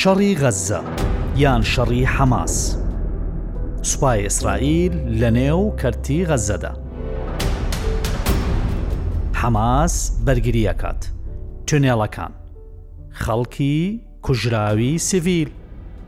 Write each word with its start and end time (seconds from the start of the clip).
شەڕی 0.00 0.32
غەزە 0.42 0.80
یان 1.42 1.62
شەڕی 1.72 2.04
حەماس 2.14 2.54
سوپای 3.90 4.20
ئیسرائیل 4.24 4.94
لە 5.20 5.28
نێو 5.38 5.62
کەرتی 5.80 6.20
غەزەدا 6.30 6.72
حەماس 9.40 9.94
بەرگریەکات 10.26 11.02
تونێڵەکان 11.66 12.32
خەڵکی 13.22 13.78
کوژراوی 14.24 14.92
سیڤیل 15.08 15.50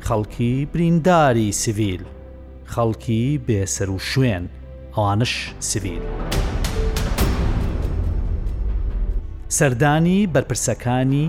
خەڵکی 0.06 0.54
برینداری 0.72 1.48
سیڤیل 1.62 2.02
خەڵکی 2.72 3.26
بێسەر 3.46 3.88
و 3.94 3.98
شوێن 4.10 4.44
ئەوانش 4.94 5.32
سیڤیل. 5.70 6.02
سەردانی 9.58 10.20
بەرپرسەکانی 10.34 11.26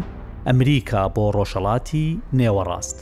ئەمریکا 0.49 1.01
بۆ 1.15 1.25
ڕۆژەڵاتی 1.35 2.05
نێوەڕاست. 2.37 2.97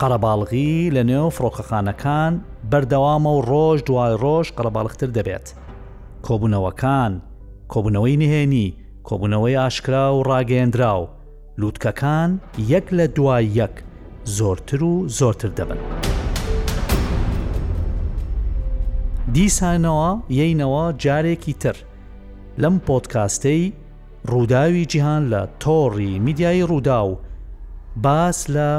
قەرەباڵغی 0.00 0.72
لە 0.96 1.02
نێو 1.10 1.26
فڕۆکەخانەکان 1.36 2.32
بەردەوامە 2.70 3.30
و 3.36 3.40
ڕۆژ 3.50 3.78
دوای 3.88 4.12
ڕۆژ 4.24 4.46
قەرەباڵختر 4.56 5.10
دەبێت. 5.16 5.46
کۆبوونەوەکان، 6.26 7.12
کۆبوونەوەی 7.72 8.16
نهێنی، 8.22 8.68
کۆبوونەوەی 9.06 9.58
ئاشکرا 9.60 10.04
و 10.14 10.24
ڕاگەیەندرا 10.28 10.92
و، 11.02 11.04
لووتکەکان 11.60 12.30
یەک 12.72 12.86
لە 12.98 13.04
دوای 13.16 13.44
یەک 13.60 13.74
زۆرتر 14.38 14.80
و 14.82 14.92
زۆرتر 15.18 15.50
دەبن. 15.58 15.80
دیسانەوە 19.34 20.08
یینەوە 20.38 20.84
جارێکی 21.02 21.54
تر 21.62 21.76
لەم 22.62 22.76
پۆتکاستەی 22.86 23.64
ڕووداوی 24.30 24.84
جیهان 24.84 25.22
لە 25.30 25.46
تۆڕی 25.64 26.18
میدیایی 26.24 26.62
ڕوودا 26.68 27.00
و 27.06 27.16
باس 28.02 28.50
لە 28.50 28.70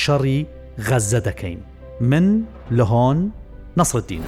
شەڕی 0.00 0.46
غەزە 0.86 1.20
دەکەین 1.26 1.58
من 2.00 2.44
لە 2.70 2.84
هۆن 2.84 3.18
نەسردینە. 3.76 4.26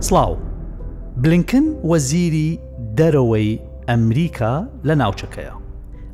سلااو 0.00 0.36
بلینکن 1.16 1.64
وەزیری 1.90 2.60
دەرەوەی 2.98 3.60
ئەمریکا 3.88 4.54
لە 4.84 4.94
ناوچەکەیە 5.02 5.61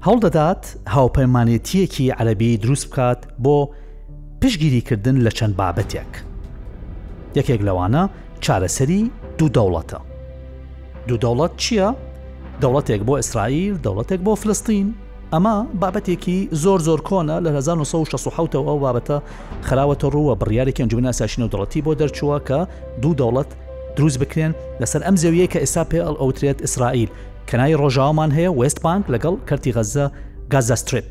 هەڵدەدات 0.07 0.65
هاوپەیمانێتیەکی 0.95 2.15
عەربی 2.19 2.53
دروست 2.63 2.87
بکات 2.91 3.21
بۆ 3.45 3.59
پشگیریکردن 4.43 5.17
لە 5.29 5.33
چەند 5.39 5.55
بابەتێک. 5.61 6.11
یەکێک 7.39 7.61
لەوانە 7.69 8.03
چارەسەری 8.45 9.03
دوو 9.39 9.49
دەوڵەتە. 9.57 9.99
دوو 11.09 11.19
دەوڵەت 11.23 11.53
چییە؟ 11.63 11.89
دەوڵەتێک 12.63 13.01
بۆ 13.09 13.11
ئیسرائیل 13.17 13.77
دەوڵەتێک 13.85 14.21
بۆ 14.27 14.33
فلستین 14.43 14.89
ئەمە 15.33 15.57
بابەتێکی 15.83 16.39
زۆر 16.63 16.79
زۆر 16.87 17.01
کۆنە 17.09 17.37
لە 17.45 17.49
1960 17.49 18.55
ئەو 18.69 18.77
بابەتە 18.85 19.19
خراوەتە 19.69 20.07
ڕووە 20.15 20.35
بڕیارێکی 20.41 20.79
ئەنجومنا 20.83 21.13
ساشین 21.21 21.43
و 21.45 21.49
دەڵەتی 21.53 21.83
بۆ 21.87 21.93
دەرچووە 22.01 22.39
کە 22.49 22.59
دوو 23.03 23.13
دەوڵەت 23.21 23.51
دروست 23.97 24.19
بکرێن 24.23 24.53
لەسەر 24.81 25.01
ئەم 25.07 25.17
زەویە 25.23 25.47
کە 25.53 25.59
ئێستا 25.65 25.85
پێ 25.91 25.99
ئەڵ 26.07 26.17
ئەوترێت 26.21 26.59
ئیسرائیل 26.65 27.09
کەنای 27.51 27.75
ڕۆژاومان 27.83 28.31
هەیە 28.37 28.51
وست 28.61 28.79
بانک 28.87 29.05
لەگەڵ 29.15 29.35
کەرتی 29.49 29.73
غەزە 29.77 30.05
گازەستریپ 30.53 31.11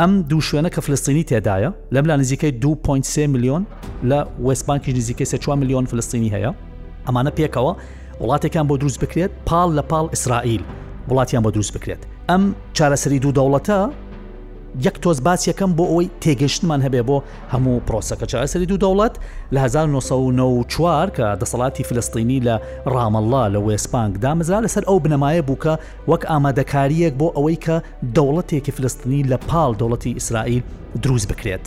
ئەم 0.00 0.12
دوو 0.30 0.40
شوێنە 0.48 0.70
کە 0.74 0.80
فلستینی 0.86 1.24
تێدایە 1.30 1.70
لەم 1.94 2.04
لا 2.10 2.16
نزیکەی 2.22 2.52
2.3 2.62 3.18
میلیۆن 3.32 3.62
لە 4.10 4.18
وستبانکی 4.46 4.92
نزیکەی 4.98 5.34
4 5.34 5.58
میلیۆن 5.60 5.84
فلستینی 5.90 6.30
هەیە 6.34 6.52
ئەمانە 7.08 7.30
پێکەوە 7.38 7.72
وڵاتێکیان 8.22 8.66
بۆ 8.68 8.74
دروست 8.80 9.00
بکرێت 9.04 9.30
پاڵ 9.48 9.68
لە 9.78 9.82
پاڵ 9.92 10.06
ئیسرائیل 10.12 10.62
وڵاتیان 11.10 11.42
بۆ 11.44 11.50
دروست 11.54 11.72
بکرێت 11.78 12.02
ئەم 12.30 12.42
چارەسەری 12.76 13.18
دوو 13.22 13.32
دەوڵەتە 13.38 13.78
یەک 14.84 14.96
تۆز 15.02 15.18
باسیەکەم 15.28 15.70
بۆ 15.78 15.84
ئەوەی 15.90 16.08
تێگەشتمان 16.22 16.80
هەبێ 16.86 17.00
بۆ 17.08 17.16
هەموو 17.52 17.84
پرۆسەکە 17.88 18.26
چاسەری 18.32 18.66
دوو 18.70 18.82
دەوڵەت 18.84 19.14
لە 19.54 19.58
1994 19.58 21.08
کە 21.16 21.26
دەسەڵاتی 21.40 21.82
فلستینی 21.88 22.40
لە 22.46 22.56
ڕامەڵا 22.94 23.44
لە 23.54 23.60
وێسپانگ 23.66 24.12
دامزرا 24.22 24.58
لەسەر 24.66 24.84
ئەو 24.88 24.98
بنەمایە 25.04 25.42
بووکە 25.48 25.74
وەک 26.10 26.22
ئامادەکاریەک 26.30 27.14
بۆ 27.20 27.28
ئەوەی 27.36 27.56
کە 27.64 27.76
دەوڵەتێکی 28.16 28.72
فلستنی 28.76 29.22
لە 29.30 29.36
پاڵ 29.48 29.70
دەوڵەتی 29.80 30.16
ئیسرائیل 30.18 30.62
دروست 31.02 31.26
بکرێت. 31.32 31.64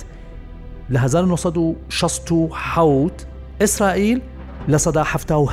لە 0.94 1.00
1960 1.00 3.16
ئیسرائیل 3.62 4.20
لە 4.72 4.78
سەدا 4.86 5.04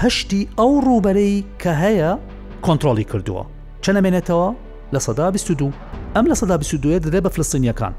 هەشتی 0.03 0.43
ئەو 0.59 0.71
ڕوبەرەی 0.87 1.37
کە 1.63 1.73
هەیە 1.83 2.11
کۆنتترۆلی 2.67 3.07
کردووە. 3.11 3.43
چە 3.85 3.91
نەمێنێتەوە 3.97 4.49
لە 4.95 5.01
سەدا 5.07 5.27
22 5.33 5.69
ئەم 6.19 6.29
لە 6.35 6.35
سەدا 6.41 6.57
بسوودوێ 6.63 6.97
دەدە 7.05 7.19
بە 7.25 7.31
فلستینیەکان 7.35 7.93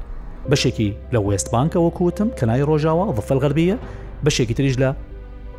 بەشێکی 0.50 0.88
لە 1.12 1.16
وێست 1.26 1.48
بانکەوە 1.52 1.90
کوتم 1.98 2.28
کەنای 2.40 2.62
ڕۆژاوە 2.68 3.04
ظفل 3.18 3.38
غەربیە 3.42 3.76
بەشێکی 4.28 4.54
تریش 4.58 4.74
لە 4.82 4.90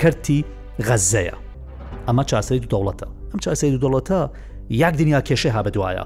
کەرتی 0.02 0.40
غەزەیە 0.88 1.36
ئەمە 2.08 2.24
چاسەی 2.32 2.60
دو 2.62 2.68
دەوڵەتە 2.74 3.08
ئەم 3.32 3.40
چاسەی 3.44 3.72
دو 3.78 3.80
دەوڵەتە 3.86 4.20
یاک 4.84 4.94
دنیا 5.00 5.20
کێشێ 5.28 5.46
ها 5.56 5.62
بەدوایە 5.68 6.06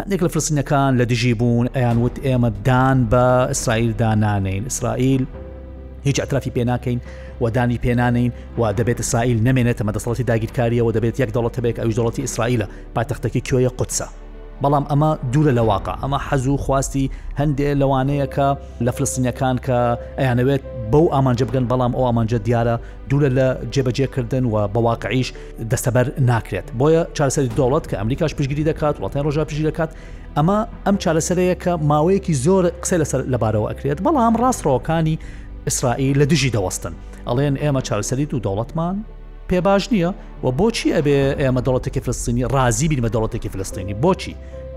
هەندێک 0.00 0.20
لە 0.24 0.28
فلستینەکان 0.34 0.92
لە 1.00 1.04
دژی 1.12 1.34
بوون 1.40 1.66
ئەیان 1.76 1.98
وت 2.04 2.16
ئێمە 2.28 2.50
دان 2.68 2.98
بە 3.12 3.24
ئیسرائیل 3.52 3.92
دانانین 4.00 4.62
ئیسرائیل 4.68 5.24
هیچ 6.08 6.16
ئەطرافی 6.22 6.50
پێناکەین 6.56 6.98
وەدانی 7.42 7.78
پێنانین 7.84 8.30
و 8.60 8.72
دەبێت 8.78 8.98
ئیسرائیل 9.02 9.38
نمێنێتە 9.48 9.82
مەدەسڵەتی 9.88 10.24
داگیرکاریەوە 10.30 10.92
دەبێت 10.96 11.16
یەک 11.22 11.30
دەوڵەت 11.34 11.56
بێک 11.64 11.76
ئەوش 11.80 11.94
دەوڵەتی 11.98 12.22
ئیسرائیلە 12.26 12.66
پایتەختەکە 12.94 13.40
کوێیە 13.48 13.72
قوتسە 13.78 14.08
بەڵام 14.64 14.84
ئەمە 14.90 15.10
دوورە 15.32 15.52
لە 15.58 15.64
واقع 15.72 15.94
ئەمە 16.02 16.18
حەزوو 16.28 16.56
خواستی 16.64 17.04
هەندێ 17.40 17.70
لەوانەیە 17.80 18.26
کە 18.34 18.46
لە 18.86 18.90
فلستینەکان 18.96 19.56
کە 19.66 19.78
ئەیانەوێت 20.20 20.62
بەو 20.92 21.04
ئامانجە 21.14 21.44
بگەن 21.48 21.64
بەڵام 21.70 21.92
ئەو 21.96 22.04
ئامانجە 22.08 22.38
دیارە 22.46 22.74
دوورە 23.10 23.30
لە 23.38 23.46
جێبەجێکردن 23.74 24.44
و 24.52 24.56
بەواقعیش 24.74 25.28
دەستەبەر 25.72 26.06
ناکرێت 26.30 26.66
بۆیە 26.80 27.02
چارەسەری 27.16 27.50
دەوڵەت 27.58 27.84
کە 27.90 27.94
ئەمریکاش 28.00 28.32
پشگیری 28.38 28.64
دەکات 28.70 28.94
وڵاتیان 28.98 29.24
ڕۆژە 29.26 29.44
پشی 29.50 29.64
دەکات 29.70 29.90
ئەمە 30.36 30.58
ئەم 30.86 30.96
چارەسەرەیە 31.04 31.56
کە 31.62 31.72
ماوەیەکی 31.90 32.34
زۆر 32.44 32.64
قسە 32.82 32.96
لەسەر 33.02 33.20
لەبارەوە 33.32 33.66
ئەکرێت 33.70 33.98
بەڵام 34.06 34.32
ڕاستڕۆکانی 34.42 35.16
ئیسرائیل 35.68 36.16
لە 36.22 36.26
دژی 36.32 36.50
دەوەستن 36.56 36.94
ئەڵێن 37.28 37.54
ئێمە 37.62 37.80
چارەسەری 37.88 38.26
و 38.34 38.38
دەوڵەتمان 38.46 38.96
پێ 39.48 39.60
باش 39.66 39.84
نییە 39.94 40.10
و 40.44 40.46
بۆچی 40.58 40.88
ئەبێ 40.96 41.18
ئێمە 41.40 41.60
دەڵەتێکی 41.66 42.00
فلستینی 42.04 42.44
رازی 42.54 42.88
بینمە 42.90 43.10
دەڵەتێکی 43.14 43.48
فلستینی 43.54 43.94
بۆچی 44.04 44.34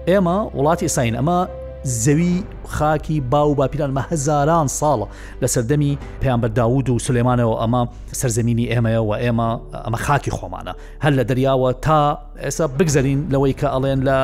ئێمە 0.07 0.37
وڵاتی 0.57 0.83
ئساین 0.89 1.15
ئەمە 1.19 1.39
زەوی 1.87 2.43
خاکی 2.67 3.21
با 3.21 3.49
و 3.49 3.55
باپیرانمە 3.55 4.03
هزاران 4.11 4.67
ساڵە 4.67 5.07
لە 5.43 5.47
سەردەمی 5.47 5.97
پێیان 6.21 6.41
بەرداود 6.43 6.89
و 6.89 6.99
سلێمانەوە 6.99 7.55
ئەمە 7.63 7.87
سرزمینی 8.11 8.67
ئێمەیەوە 8.69 9.17
ئێمە 9.23 9.59
ئەمە 9.85 9.95
خاکی 9.97 10.31
خۆمانە 10.31 10.73
هەر 11.01 11.11
لە 11.13 11.23
دەریاوە 11.23 11.73
تا 11.81 12.17
ئێستا 12.43 12.67
بگزەرین 12.79 13.29
لەوەی 13.31 13.53
کە 13.61 13.63
ئەڵێن 13.73 13.99
لە 14.07 14.17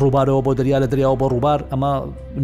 ڕووبارەوە 0.00 0.42
بۆ 0.44 0.54
دەریا 0.58 0.78
لە 0.82 0.86
دەریاوە 0.92 1.16
بۆ 1.20 1.28
ڕووبار 1.34 1.60
ئەمە 1.70 1.92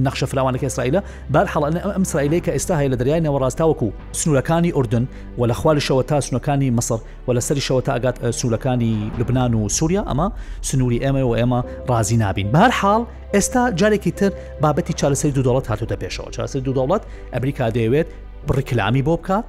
نەخشە 0.05 0.27
فراوانەکە 0.27 0.63
ئیسرائیلە 0.65 1.01
بار 1.31 1.47
حڵەن 1.47 1.77
ئەم 1.77 2.03
سرائیلی 2.05 2.41
کە 2.41 2.51
ئێستا 2.57 2.75
هەیە 2.81 2.91
لە 2.93 2.97
دەریای 3.01 3.21
نەوە 3.21 3.39
ڕاستاوەکو 3.43 3.89
سنوورەکانی 4.13 4.73
ئوردن 4.75 5.09
و 5.39 5.47
لە 5.47 5.53
خوالیشەوە 5.55 6.03
تا 6.09 6.21
سنوەکانی 6.21 6.71
مەسر 6.79 7.01
و 7.29 7.33
لە 7.33 7.39
سەری 7.41 7.61
شەوە 7.67 7.83
تا 7.85 7.93
ئەگات 7.99 8.31
سوولەکانی 8.31 9.13
لبنان 9.21 9.55
و 9.55 9.69
سووریا 9.69 10.05
ئەمە 10.11 10.27
سنووری 10.63 11.01
ئێمە 11.01 11.23
و 11.29 11.33
ئێمە 11.37 11.89
ڕازی 11.91 12.17
نابین 12.17 12.53
بەر 12.53 12.71
حاڵ 12.71 13.03
ئێستا 13.35 13.63
جارێکی 13.81 14.13
تر 14.19 14.31
بابەتی 14.63 14.93
چالەسەری 15.01 15.35
دو 15.37 15.43
دەوڵەت 15.47 15.67
هاتوتە 15.71 15.97
پێشەوە 16.05 16.31
چاسە 16.37 16.59
دو 16.65 16.73
دەوڵەت 16.77 17.03
ئەمریکا 17.33 17.67
دەیەوێت 17.77 18.07
بڕکلامی 18.51 19.03
بۆ 19.07 19.15
بکات 19.21 19.45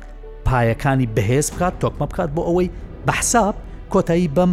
پایەکانی 0.46 1.08
بەهێز 1.18 1.46
بکات 1.56 1.74
تۆکمە 1.82 2.04
بکات 2.12 2.30
بۆ 2.36 2.40
ئەوەی 2.48 2.68
بەحساب 3.08 3.56
کۆتایی 3.94 4.28
بەم 4.38 4.52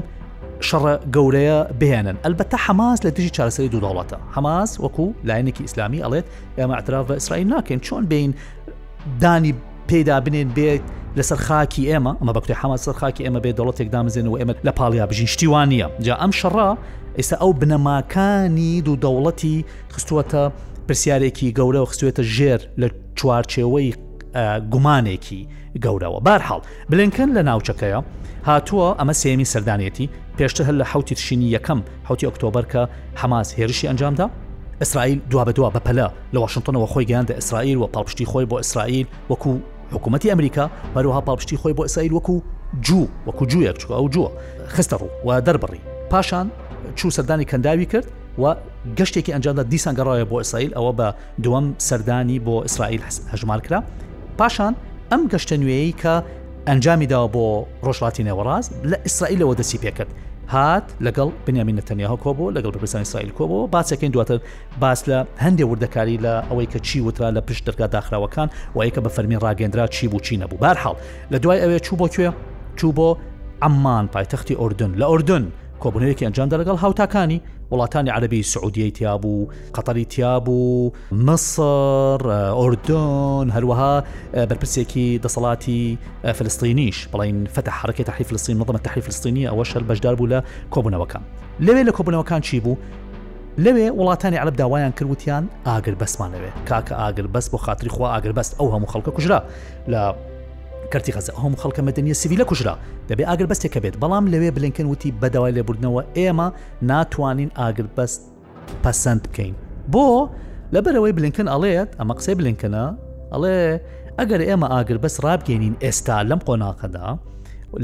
شەڕە 0.68 0.94
گەورەیە 1.16 1.58
بهێنن 1.80 2.16
ئەلبەتە 2.24 2.56
حماز 2.66 2.96
لە 3.06 3.10
دژی 3.16 3.28
چارەسەری 3.36 3.68
دو 3.74 3.78
دەوڵەتە 3.84 4.16
حماز 4.34 4.70
وەکو 4.84 5.06
لایەنێکی 5.28 5.60
ئیسلامی 5.66 6.02
ئەڵێت 6.04 6.26
ئێمە 6.58 6.74
ئەتراف 6.78 7.04
بە 7.08 7.10
ئیسرائیل 7.18 7.46
ناکەین 7.54 7.80
چۆن 7.86 8.04
بین 8.12 8.30
دانی 9.22 9.52
پێدا 9.90 10.16
بنێن 10.26 10.48
بێت 10.58 10.80
لەسەر 11.18 11.38
خاکی 11.46 11.82
ئێمە 11.92 12.12
ئەمە 12.22 12.32
بەکتێ 12.38 12.52
حما 12.60 12.76
سەر 12.84 12.94
خاکی 13.00 13.22
ئێمە 13.24 13.40
بێ 13.44 13.50
دەوڵەتێک 13.58 13.88
دامزێن 13.94 14.26
و 14.28 14.36
ئێمە 14.38 14.52
لە 14.66 14.70
پاڵیا 14.78 15.04
بژین 15.10 15.26
شتیوان 15.34 15.68
نیە 15.74 15.86
جا 16.06 16.14
ئەم 16.22 16.32
شەڕا 16.40 16.70
ئێستا 17.18 17.36
ئەو 17.42 17.50
بنەماکانی 17.60 18.82
دوو 18.86 18.96
دەوڵەتی 19.04 19.56
خستووەتە 19.94 20.42
پرسیارێکی 20.88 21.54
گەورە 21.58 21.80
و 21.82 21.86
خستوێتە 21.90 22.22
ژێر 22.36 22.60
لە 22.80 22.86
چوارچێوەی 23.18 23.90
گومانێکی 24.72 25.40
گەورەوە 25.84 26.20
بارحاڵ 26.26 26.60
بلنکن 26.90 27.28
لە 27.36 27.42
ناوچەکەیە 27.48 28.00
هاتووە 28.48 28.88
ئەمە 28.98 29.12
سێمی 29.22 29.46
سەردانێتی 29.52 30.06
پێشتە 30.38 30.62
هەر 30.66 30.76
لە 30.80 30.84
حوتی 30.92 31.14
تشینی 31.18 31.50
یەکەم 31.56 31.80
حوتی 32.08 32.26
ئۆکتۆبر 32.30 32.64
کە 32.72 32.82
حماس 33.20 33.48
هێرشی 33.58 33.86
ئەنجامدا 33.88 34.26
ئیسرائیل 34.82 35.18
دوا 35.30 35.44
بە 35.46 35.52
دوا 35.58 35.68
بەپەلە 35.76 36.06
لە 36.34 36.38
واشنگتنەوە 36.44 36.86
خۆی 36.92 37.06
گەیاندە 37.10 37.34
ئیسرائیل 37.38 37.76
و 37.78 37.86
پاڵپشتی 37.94 38.24
خۆی 38.30 38.46
بۆ 38.50 38.56
ئیسرائیل 38.62 39.06
وەکو 39.30 39.52
حکوومەتتی 39.94 40.28
ئەمریکا 40.32 40.66
بەروها 40.94 41.20
پاڵپشتی 41.28 41.56
خۆی 41.62 41.74
بۆ 41.78 41.82
ئیسرائیل 41.86 42.12
وەکو 42.18 42.36
جوو 42.86 43.04
وەکو 43.26 43.44
جوویەک 43.50 43.76
چکە 43.82 43.94
ئەو 43.98 44.06
جووە 44.14 44.30
خستە 44.74 44.96
ڕوو 45.00 45.10
و 45.26 45.28
دەربڕی 45.46 45.80
پاشان 46.10 46.46
چوو 46.94 47.10
سەردانی 47.16 47.44
کەنداوی 47.52 47.86
کرد 47.92 48.06
و 48.42 48.54
گەشتێکی 48.98 49.30
ئەنجامدا 49.34 49.64
دیسان 49.72 49.94
گەڕایە 49.98 50.26
بۆ 50.30 50.32
ئیسرائیل 50.40 50.70
ئەوە 50.76 50.92
بە 50.98 51.08
دووەم 51.44 51.66
سەردانی 51.88 52.38
بۆ 52.46 52.54
ئیسرائیل 52.66 53.00
هەژمار 53.32 53.60
کرا 53.66 53.78
پاشان 54.38 54.74
ئەم 55.12 55.22
گەشتە 55.32 55.52
نوێی 55.62 55.92
کە 56.02 56.14
ئەنجامی 56.68 57.06
داوە 57.12 57.28
بۆ 57.34 57.44
ڕۆژڵاتی 57.86 58.20
نێوەڕاز 58.28 58.64
لە 58.90 58.96
ئیسرائیلەوە 59.06 59.54
دەسی 59.60 59.78
پێکرد 59.82 60.12
هات 60.54 60.82
لەگەڵ 61.06 61.28
بنیامینە 61.48 61.82
تەنیاها 61.88 62.16
کۆبۆ 62.24 62.46
لەگەڵ 62.56 62.70
بەپرسان 62.76 63.00
ئیسرائیل 63.04 63.30
کۆبەوە 63.38 63.64
باسەکەین 63.74 64.12
دواتر 64.14 64.38
باس 64.82 65.00
لە 65.10 65.18
هەندێک 65.44 65.66
وردەکاری 65.72 66.16
لە 66.24 66.34
ئەوەی 66.50 66.68
کە 66.72 66.78
چی 66.86 66.98
وترا 67.06 67.28
لە 67.36 67.40
پشت 67.48 67.64
دەرگا 67.70 67.86
داخراوەکان 67.96 68.48
وایە 68.76 68.90
کە 68.94 69.00
بە 69.04 69.08
فەرمین 69.16 69.40
ڕاگەندرا 69.44 69.86
چی 69.96 70.08
بوو 70.12 70.20
چی 70.26 70.34
نەبوو 70.42 70.58
بارحاڵ 70.64 70.96
لە 71.32 71.36
دوای 71.42 71.60
ئەوێ 71.62 71.78
چوو 71.86 71.96
بۆ 72.00 72.06
کوێ 72.14 72.28
چوو 72.78 72.92
بۆ 72.98 73.08
ئەممان 73.64 74.04
پایتەختی 74.14 74.54
ئۆردن 74.60 74.92
لە 75.00 75.06
ئۆردن 75.10 75.44
کۆبنەیەکی 75.82 76.24
ئەنجاندا 76.26 76.58
لەگەڵ 76.64 76.78
هاوتاکانی 76.84 77.38
وڵاتانی 77.72 78.08
عەربی 78.16 78.42
سعودیەی 78.52 78.90
تیابوو 78.98 79.48
قەتەری 79.74 80.04
تیابوو 80.12 80.92
مصر 81.12 81.62
ئۆردۆن 82.60 83.46
هەروەها 83.56 83.94
بەرپرسێکی 84.50 85.06
دەسەڵاتی 85.24 85.98
فلستینیش 86.38 87.08
بڵین 87.12 87.48
فتە 87.56 87.68
حرکێت 87.80 88.06
تحی 88.06 88.24
فلستین 88.28 88.60
مڵمە 88.64 88.80
تحی 88.84 89.00
فلستینی 89.00 89.48
ئەوە 89.50 89.62
شەر 89.64 89.82
بەشدار 89.88 90.14
بوو 90.20 90.28
لە 90.32 90.38
کۆبنەوەکان 90.74 91.22
لەوێ 91.66 91.82
لە 91.88 91.92
کۆبنەوەکان 91.96 92.40
چی 92.40 92.60
بوو؟ 92.60 92.76
لەوێ 93.58 93.86
وڵاتانی 94.00 94.36
عرب 94.44 94.56
داوایان 94.56 94.92
کردوتیان 94.92 95.48
ئاگر 95.66 95.94
بەسمان 96.00 96.30
لەوێ 96.34 96.52
کاکە 96.68 96.92
ئاگر 96.92 97.26
بەس 97.26 97.46
بۆ 97.50 97.56
خااتری 97.64 97.88
خوا 97.90 98.06
ئاگر 98.14 98.32
بەست 98.32 98.52
ئەو 98.60 98.68
هەموو 98.74 98.90
خەڵکە 98.92 99.10
کوژرا 99.16 99.40
لە 99.92 100.14
کەرتی 100.92 101.12
غەزە 101.16 101.32
هەم 101.42 101.54
خەڵکە 101.60 101.80
مەدەنیە 101.88 102.12
سیویلە 102.22 102.44
کوژرا 102.50 102.74
دەبێ 103.10 103.24
ئاگر 103.30 103.46
بەستێکە 103.52 103.78
بێت 103.84 103.96
بەڵام 104.02 104.24
لەوێ 104.32 104.50
بلینکن 104.56 104.86
وتی 104.92 105.10
بەداوای 105.20 105.54
لێبوردنەوە 105.56 106.02
ئێمە 106.18 106.48
ناتوانین 106.90 107.50
ئاگر 107.60 107.86
بەست 107.96 108.20
پەسەند 108.84 109.22
بکەین 109.28 109.54
بۆ 109.92 110.04
لەبەرەوەی 110.74 111.12
بلینکن 111.18 111.46
ئەڵێت 111.52 111.90
ئەمە 111.98 112.14
قسەی 112.18 112.34
بلینکەنە 112.38 112.84
ئەڵێ 113.32 113.60
ئەگەر 114.18 114.40
ئێمە 114.50 114.66
ئاگر 114.74 114.98
بەس 115.04 115.14
ڕابگەینین 115.24 115.74
ئێستا 115.82 116.16
لەم 116.30 116.40
قۆناقەدا 116.48 117.08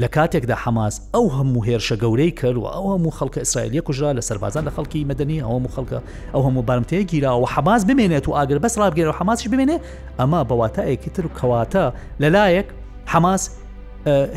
لە 0.01 0.07
کاتێکدا 0.15 0.55
حماس 0.63 0.95
ئەو 1.15 1.25
هەموو 1.35 1.65
هێرشە 1.67 1.95
گەورەی 2.03 2.31
کرد 2.39 2.57
و 2.61 2.65
ئەو 2.75 2.85
هەموو 2.93 3.11
خەڵکە 3.17 3.39
ئیسرائیلیە 3.43 3.81
کوژرا 3.87 4.11
لە 4.17 4.21
سەربازان 4.29 4.63
لە 4.67 4.71
خەڵکی 4.75 4.99
مەدەنی 5.11 5.39
ئەو 5.45 5.53
هەموو 5.57 5.71
خەڵکە 5.75 5.99
ئەو 6.33 6.41
هەموو 6.47 6.61
بارمتەیە 6.69 7.03
گیرا 7.11 7.31
و 7.41 7.47
حماس 7.53 7.81
بمێنێت 7.89 8.25
و 8.29 8.31
ئاگر 8.37 8.57
بەس 8.65 8.73
ڕابگەێت 8.81 9.07
و 9.11 9.17
حماسش 9.19 9.45
بمێنێ 9.51 9.77
ئەمە 10.19 10.41
بەواتە 10.49 10.81
ئەیکی 10.89 11.09
تر 11.15 11.25
و 11.27 11.31
کەواتە 11.39 11.83
لەلایەک 12.21 12.67
حماس 13.07 13.49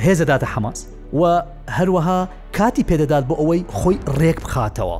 هێزەداتە 0.04 0.44
حماس 0.46 0.86
و 1.20 1.42
هەروەها 1.78 2.20
کاتی 2.58 2.84
پێدەدات 2.90 3.24
بۆ 3.28 3.34
ئەوەی 3.40 3.62
خۆی 3.78 3.96
ڕێک 4.20 4.38
بخاتەوە 4.46 4.98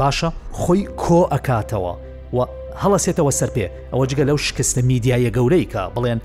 باشە 0.00 0.28
خۆی 0.60 0.82
کۆ 1.02 1.20
ئەکاتەوە 1.32 1.92
و 2.36 2.38
هەڵەسێتەوە 2.82 3.32
سەر 3.38 3.50
پێ 3.56 3.66
ئەوە 3.92 4.04
جگە 4.10 4.24
لەو 4.28 4.36
شکستە 4.46 4.80
میدیایە 4.90 5.30
گەورەی 5.36 5.66
کە 5.72 5.82
بڵێن 5.94 6.18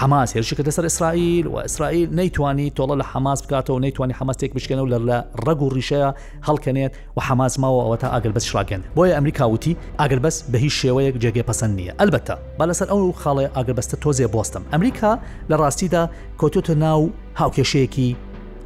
حماس 0.00 0.30
هێرشکە 0.36 0.62
لەسەر 0.68 0.84
ئیسرائیل 0.88 1.46
و 1.46 1.54
ئیسرائیل 1.60 2.08
نەیتوانی 2.20 2.68
تۆڵە 2.80 2.96
لە 3.00 3.04
حماس 3.12 3.40
بکاتەوە 3.44 3.80
نەیتوانی 3.84 4.12
حماستێک 4.18 4.52
بشکێنەوە 4.58 4.88
لە 4.92 4.98
لە 5.08 5.18
ڕگ 5.46 5.58
و 5.62 5.68
ڕیشەیە 5.74 6.10
هەڵکەنێت 6.48 6.92
و 7.16 7.20
حماس 7.28 7.54
ماوە 7.62 7.80
ئەوە 7.96 7.98
تا 8.02 8.08
ئەگەر 8.20 8.28
بەس 8.36 8.44
شراکەن 8.50 8.80
بۆیە 8.96 9.12
ئەمریکا 9.14 9.44
وتی 9.54 9.76
ئەگەر 10.00 10.18
بەس 10.26 10.36
بە 10.52 10.54
هیچ 10.64 10.72
شێوەیەک 10.80 11.16
جێگێ 11.22 11.42
پەسەند 11.50 11.74
نییە 11.78 11.92
ئەلبەتە 12.02 12.34
با 12.58 12.64
لەسەر 12.72 12.86
ئەو 12.92 13.12
خاڵێ 13.22 13.46
ئەگەر 13.56 13.74
بەستە 13.78 13.96
تۆزێ 14.02 14.26
بۆستم 14.34 14.62
ئەمریکا 14.72 15.12
لە 15.50 15.54
ڕاستیدا 15.62 16.02
کۆتۆتە 16.40 16.70
ناو 16.84 17.00
هاوکێشەیەکی 17.40 18.08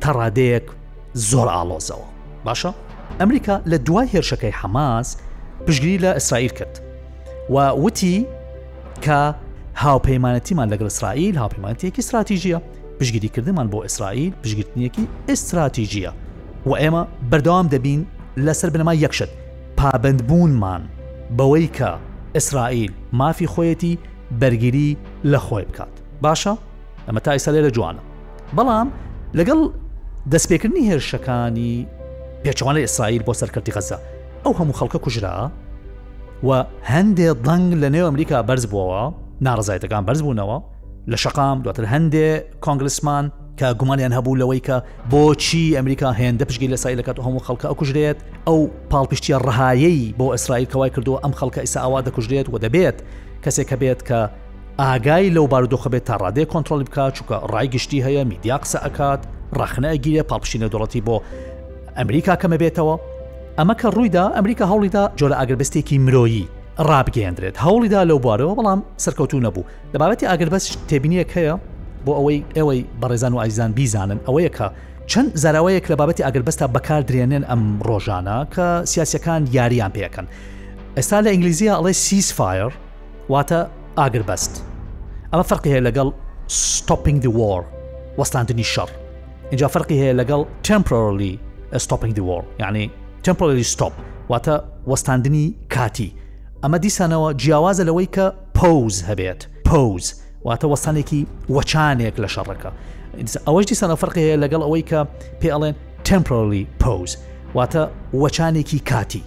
تەڕادەیەک 0.02 0.66
زۆر 1.30 1.48
ئالۆزەوە 1.54 2.06
باشە 2.46 2.72
ئەمریکا 3.20 3.56
لە 3.70 3.76
دوای 3.86 4.06
هێرشەکەی 4.14 4.54
حماس 4.60 5.16
پشگیری 5.66 5.98
لە 6.04 6.10
ئیسرائیل 6.18 6.52
کرد 6.58 6.74
و 7.50 7.54
وتی 7.84 8.26
کە 9.04 9.18
هاوپەیمانەتیمان 9.82 10.68
لەگەڵ 10.74 10.82
اسرائیل 10.92 11.36
هاپەیمانەتێکی 11.42 12.00
استراتیژیە 12.02 12.58
پشگیریکردمان 13.00 13.66
بۆ 13.72 13.78
ئیسرائیل 13.84 14.32
پشگرتنیەکی 14.44 15.04
ئستراتیژیە 15.32 16.10
و 16.68 16.76
ئێمە 16.80 17.02
بەردەوام 17.30 17.66
دەبین 17.74 18.00
لەسەر 18.46 18.66
بنەما 18.74 18.94
یەکشت 19.04 19.28
پابندبوونمان 19.78 20.80
بەوەی 21.38 21.68
کە 21.78 21.90
ئیسرائیل 22.36 22.92
مافی 23.20 23.46
خۆیەتی 23.52 23.92
بەرگیری 24.40 24.88
لە 25.30 25.38
خۆی 25.46 25.64
بکات 25.70 25.94
باشە 26.24 26.54
ئەمە 27.08 27.20
تا 27.24 27.30
ئیسا 27.32 27.50
لێرە 27.54 27.70
جوانە 27.76 28.02
بەڵام 28.56 28.86
لەگەڵ 29.38 29.60
دەستپێکردنی 30.32 30.88
هێرشەکانی 30.90 31.74
پێچوانە 32.46 32.76
ئیسرائیل 32.84 33.22
بۆ 33.26 33.32
سەرکردی 33.40 33.72
غەزە 33.76 33.98
ئەو 34.44 34.52
هەموو 34.58 34.74
خەڵکە 34.78 34.96
کوژرا 35.04 35.36
و 36.46 36.64
هەندێک 36.92 37.36
دەنگ 37.46 37.64
لە 37.82 37.88
نێو 37.94 38.06
ئەمریکا 38.10 38.38
بەرز 38.48 38.64
بووەوە 38.72 39.04
ناڕزایەتەکان 39.44 40.04
بەرز 40.06 40.22
بوونەوە 40.22 40.56
لە 41.12 41.14
شقام 41.24 41.58
دواتر 41.64 41.84
هەندێ 41.92 42.30
کۆنگلسمان 42.64 43.24
کە 43.58 43.68
گومانیان 43.80 44.12
هەبوو 44.18 44.38
لەوەی 44.40 44.60
کە 44.66 44.76
بۆچی 45.12 45.74
ئەمریکا 45.76 46.10
هێندە 46.20 46.44
پشگی 46.52 46.68
لە 46.74 46.74
سای 46.82 46.96
لەکات 47.00 47.16
هەموو 47.26 47.44
خەڵکە 47.46 47.64
ئەکوژرێت 47.70 48.18
ئەو 48.48 48.60
پاڵپشتیە 48.90 49.36
ڕهایی 49.46 50.14
بۆ 50.18 50.26
ئەسرائیل 50.34 50.66
کەوای 50.72 50.90
کردو 50.94 51.20
ئەم 51.24 51.32
خەڵکە 51.38 51.58
ئیسا 51.60 51.80
ئاوا 51.82 52.00
دەکوژرێت 52.06 52.46
و 52.52 52.58
دەبێت 52.64 52.96
کەسێک 53.46 53.66
کە 53.70 53.76
بێت 53.82 54.00
کە 54.08 54.20
ئاگای 54.80 55.30
لەو 55.36 55.46
بارودۆخە 55.52 55.88
بێت 55.92 56.04
تا 56.08 56.14
ڕادێ 56.22 56.44
کۆنتترۆل 56.52 56.82
بکات 56.88 57.12
چووکە 57.16 57.36
ڕایگشتی 57.52 58.00
هەیە 58.06 58.22
میدیا 58.30 58.56
قسە 58.62 58.78
ئەکات 58.86 59.20
ڕخنەگیریە 59.60 60.22
پاڵپشینە 60.30 60.68
دۆڵەتی 60.72 61.00
بۆ 61.06 61.16
ئەمریکا 61.98 62.34
کەمە 62.42 62.56
بێتەوە 62.62 62.94
ئەمە 63.58 63.74
کە 63.80 63.86
ڕوویدا 63.96 64.24
ئەمریکا 64.36 64.64
هەوڵیدا 64.70 65.02
جۆرە 65.20 65.34
ئاگربستێکی 65.40 65.98
مرۆیی 66.06 66.44
ڕابگەیاندرێت 66.90 67.56
هەوڵیدا 67.64 68.00
لەو 68.10 68.18
بوارەوە 68.24 68.54
بەڵام 68.58 68.78
سەرکەوتو 69.04 69.36
نەبوو 69.46 69.68
دەبابەتی 69.94 70.24
ئاگەر 70.30 70.50
بەس 70.54 70.64
تێبینیەک 70.88 71.28
هەیە 71.36 71.54
بۆ 72.06 72.10
ئەوەی 72.18 72.40
ئەوەی 72.56 72.80
بەڕێزان 73.00 73.32
و 73.34 73.38
ئایزان 73.40 73.72
بیزانن 73.76 74.20
ئەوەیەکە 74.28 74.66
چەند 75.10 75.28
زاراوەیەک 75.42 75.84
لە 75.92 75.96
بابەتی 76.00 76.22
ئەگەربەستا 76.26 76.66
بەکار 76.76 77.02
درێنێن 77.08 77.44
ئەم 77.50 77.62
ڕۆژانە 77.88 78.36
کە 78.54 78.66
سیاسەکان 78.92 79.42
یاریان 79.56 79.92
پێەکەن 79.96 80.26
ئێستا 80.96 81.18
لە 81.24 81.28
ئینگلیزیە 81.34 81.72
ئەڵێ 81.78 81.90
سیس 82.06 82.28
فایر 82.38 82.70
واتە 83.32 83.60
ئاگربەست 83.98 84.54
ئەمە 85.32 85.44
فەرقی 85.50 85.70
هەیە 85.74 85.84
لەگەڵ 85.88 86.08
ستۆپنگ 86.74 87.18
دی 87.24 87.28
وار 87.38 87.62
وەستاندنی 88.18 88.64
شەڕ 88.74 88.90
اینجا 89.50 89.68
فەرقی 89.74 89.96
هەیە 90.02 90.16
لەگەڵ 90.20 90.42
تمپۆرلی 90.66 91.32
ستۆپنگ 91.86 92.12
دی 92.18 92.22
وار 92.30 92.44
یعنی 92.62 92.84
تمپۆرلی 93.26 93.64
ستۆپ 93.74 93.94
واتە 94.32 94.56
وەستاندنی 94.90 95.44
کاتی 95.74 96.08
ئەمە 96.64 96.78
دیسانەوە 96.84 97.30
جیاوازە 97.42 97.82
لەوەی 97.88 98.08
کە 98.16 98.26
پۆز 98.58 98.94
هەبێت 99.08 99.40
پۆز 99.68 100.04
واتە 100.48 100.64
وەسانێکی 100.72 101.20
وەچانێک 101.56 102.14
لە 102.22 102.28
شەڕەکە 102.34 102.70
ئەوەش 103.46 103.64
دیسانە 103.70 103.94
فەرقی 104.02 104.22
هەیە 104.26 104.38
لەگەڵ 104.44 104.62
ئەوەی 104.66 104.84
کە 104.90 105.00
پێ 105.40 105.48
ئەڵێن 105.54 105.74
تمپۆلی 106.08 106.62
پۆز 106.82 107.10
واتە 107.56 107.82
وەچانێکی 108.22 108.78
کاتی 108.90 109.22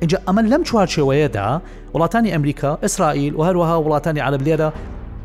اینجا 0.00 0.18
ئەمە 0.26 0.42
لەم 0.52 0.62
چوارچێوەیەدا 0.68 1.48
وڵاتانی 1.94 2.28
ئەمریکا 2.34 2.70
ئیسرائیل 2.84 3.32
و 3.34 3.40
هەروەها 3.48 3.76
وڵاتانی 3.86 4.20
عالب 4.26 4.42
لێرە 4.48 4.68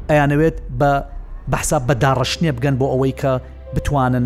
ئەیانەوێت 0.09 0.57
بە 0.79 0.91
بەحسا 1.51 1.77
بەداڕشنیە 1.87 2.51
بگەن 2.57 2.75
بۆ 2.79 2.85
ئەوەی 2.93 3.13
کە 3.21 3.31
بتوانن 3.75 4.25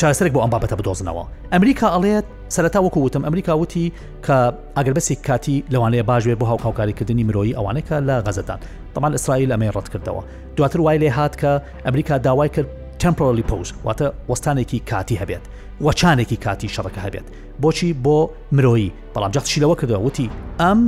چارەسەرێک 0.00 0.32
بۆ 0.34 0.40
ئەم 0.44 0.50
بابەتە 0.54 0.74
بدۆزنەوە 0.80 1.24
ئەمریکا 1.52 1.86
ئەڵێت 1.94 2.26
سەرەتا 2.54 2.78
وەکو 2.86 2.98
وتم 3.06 3.22
ئەمریکا 3.26 3.50
وتی 3.62 3.84
کە 4.26 4.38
ئەگەر 4.76 4.92
بەسێک 4.98 5.20
کاتی 5.28 5.56
لەوانەیە 5.72 6.04
باشژێ 6.10 6.34
بۆ 6.40 6.44
هاوکاوکاریکردنی 6.50 7.24
مرۆیی 7.28 7.54
ئەوانەکە 7.58 7.96
لە 8.08 8.16
غەزدان 8.28 8.60
تەمان 8.94 9.12
ئیسرائیل 9.16 9.50
ئەمەی 9.54 9.72
ڕەت 9.76 9.88
کردەوە 9.92 10.22
دواتر 10.56 10.80
وای 10.86 10.98
لێ 11.02 11.10
هات 11.18 11.34
کە 11.40 11.50
ئەمریکا 11.86 12.16
داوای 12.26 12.48
کرد 12.54 12.66
تمپۆلی 13.02 13.42
پوز 13.50 13.68
واتە 13.86 14.06
وەستانێکی 14.30 14.78
کاتی 14.90 15.16
هەبێت 15.22 15.44
وەچانێکی 15.86 16.36
کاتی 16.44 16.68
شەڕەکە 16.74 17.00
هەبێت 17.06 17.26
بۆچی 17.62 17.88
بۆ 18.04 18.18
مرۆیی 18.56 18.88
بەڵام 19.14 19.32
جەخشیلەوە 19.36 19.76
کردەوە 19.80 20.02
وتی 20.08 20.28
ئەم 20.62 20.82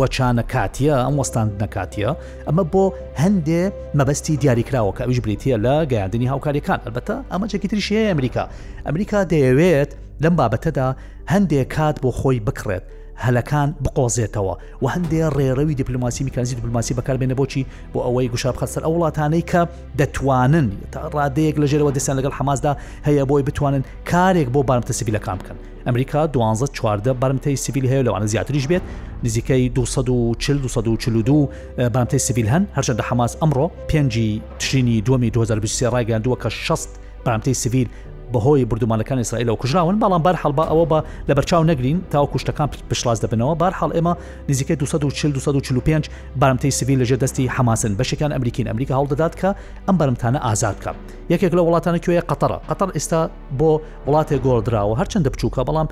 وەچانە 0.00 0.44
کاتیە 0.54 0.94
ئەم 1.06 1.14
وەستان 1.20 1.46
نەکاتیە 1.62 2.10
ئەمە 2.48 2.64
بۆ 2.72 2.84
هەندێ 3.22 3.62
مەبەستی 3.98 4.34
دیاریکراوە 4.42 4.92
کە 4.96 5.02
ئەوش 5.06 5.18
بریتە 5.24 5.54
لە 5.64 5.74
گەیاندنی 5.90 6.26
هاوکاریەکان 6.32 6.80
ئەلبەتە 6.86 7.16
ئەمە 7.32 7.46
جێکی 7.52 7.68
تریشیە 7.72 8.02
ئەمریکا 8.12 8.42
ئەمریکا 8.86 9.18
دەیەوێت 9.32 9.90
لەم 10.22 10.34
بابەتەدا 10.40 10.86
هەندێک 11.32 11.68
کات 11.74 11.96
بۆ 12.02 12.10
خۆی 12.20 12.38
بکڕێت 12.46 12.82
هەلەکان 13.24 13.68
بقۆزێتەوە 13.84 14.54
و 14.82 14.88
هەندێ 14.94 15.24
ڕێڕەوی 15.36 15.74
دیپلوماسی 15.78 16.24
میکانزی 16.26 16.54
دیپلوماسی 16.56 16.94
بەکاربێنە 16.98 17.36
بۆچی 17.40 17.62
بۆ 17.92 17.98
ئەوەی 18.06 18.28
گوشاب 18.32 18.54
خەسەر 18.60 18.82
ئەو 18.86 18.94
وڵاتانەی 18.96 19.44
کە 19.50 19.62
دەتوانن 20.00 20.66
تا 20.92 21.00
ڕادەیەک 21.14 21.56
لەژێرەوە 21.62 21.90
دەستیان 21.96 22.16
لەگەڵ 22.20 22.32
حمازدا 22.38 22.72
هەیە 23.06 23.24
بۆی 23.30 23.42
بتوانن 23.48 23.82
کارێک 24.10 24.48
بۆ 24.54 24.60
بارمتە 24.68 24.92
سیبیلەکان 25.00 25.36
بکەن 25.40 25.56
ئەمریکا 25.86 26.24
12 26.26 26.66
چواردە 26.76 27.12
بارمتەی 27.22 27.56
سیبیل 27.64 27.84
هەیە 27.92 28.06
لەوانە 28.06 28.24
زیاتریش 28.26 28.66
بێت 28.66 28.82
نزیکەی 29.24 29.68
242 29.68 31.48
بامتەی 31.94 32.18
سیبیل 32.26 32.48
هەن 32.52 32.64
هەرچەندە 32.78 33.02
حماس 33.08 33.32
ئەمڕۆ 33.40 33.66
پێنجی 33.88 34.40
تشینی 34.58 35.00
دومی 35.02 35.30
2023 35.30 35.90
ڕایگەاندووە 35.94 36.36
کە 36.44 36.48
6 36.50 36.72
بامتەی 37.26 37.54
سیویل 37.62 37.88
بەهۆی 38.34 38.64
بردومانەکان 38.66 39.12
ئیسرائیل 39.18 39.48
و 39.48 39.56
کوژراون 39.56 40.00
بەڵام 40.02 40.22
بار 40.26 40.34
هەڵبا 40.44 40.64
ئەوە 40.70 40.86
بە 40.90 40.98
لە 41.28 41.34
بەرچاو 41.34 41.64
نەگرین 41.64 42.00
تاو 42.10 42.26
کوشتەکان 42.32 42.68
پشلاز 42.90 43.20
دەبنەوە 43.24 43.56
بار 43.58 43.72
هەڵ 43.80 43.90
ئێمە 43.94 44.14
نزیکەی 44.48 44.76
1945 44.82 46.10
بارمتەی 46.40 46.70
سیویل 46.70 47.02
لەژێ 47.06 47.16
دەستی 47.22 47.40
حماسن 47.56 47.94
بەشەکان 47.98 48.32
ئەمریکین 48.32 48.68
ئەمریکا 48.68 48.92
هەڵدەدات 48.98 49.34
کە 49.40 49.50
ئەم 49.88 49.96
بەرمتانە 49.98 50.40
ئازاد 50.46 50.76
بکە 50.80 50.92
یەکێک 51.30 51.52
لە 51.56 51.60
وڵاتانە 51.62 51.98
کوێ 52.04 52.20
قەتەرە 52.30 52.58
قەتەر 52.68 52.90
ئێستا 52.96 53.30
بۆ 53.58 53.70
وڵاتێک 54.06 54.40
گۆڵدراوە 54.44 54.98
هەرچەندە 55.00 55.28
بچووکە 55.34 55.60
بەڵام 55.68 55.88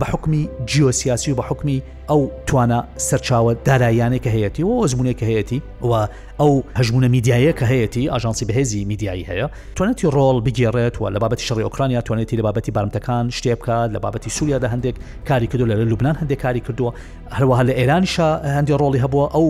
بە 0.00 0.06
حکمی 0.12 0.42
جیۆسیاسی 0.70 1.30
و 1.32 1.36
بە 1.36 1.44
حکمی 1.48 1.82
ئەو 2.10 2.20
توانە 2.48 2.78
سەرچاوە 3.08 3.52
داراییانێک 3.66 4.22
کە 4.24 4.30
هەیەی 4.34 4.64
و 4.68 4.72
ئۆزمونێک 4.82 5.16
کە 5.20 5.26
هەیەی 5.30 5.60
و 5.88 5.92
ئەو 6.40 6.62
هەژمونە 6.78 7.08
میدیایە 7.14 7.52
کە 7.58 7.64
هەیەی 7.70 8.10
ئاژانسی 8.12 8.44
بەهێزی 8.48 8.84
میدیایی 8.86 9.24
هەیە 9.30 9.46
توانێتی 9.76 10.04
ڕۆڵ 10.14 10.38
بگێڕێت 10.48 10.96
و 11.00 11.08
لە 11.14 11.18
بابەتی 11.22 11.46
شەڕی 11.48 11.62
ئۆکرانیا 11.70 12.00
توانێتی 12.02 12.36
لە 12.36 12.40
بابەتی 12.46 12.70
بارمتەکان 12.76 13.24
شتێ 13.38 13.54
بکات 13.60 13.90
لە 13.94 13.98
بابەتی 14.04 14.30
سووریادا 14.36 14.68
هەندێک 14.72 14.94
کاری 15.28 15.46
کردو 15.46 15.66
لە 15.70 15.74
لوبناان 15.90 16.14
هەندێک 16.20 16.38
کاری 16.44 16.60
کردووە 16.66 16.92
هەروەها 17.36 17.62
لە 17.68 17.72
ئێرانیشە 17.78 18.28
هەندێک 18.56 18.76
ڕۆڵی 18.82 19.00
هەبووە 19.04 19.26
ئەو 19.34 19.48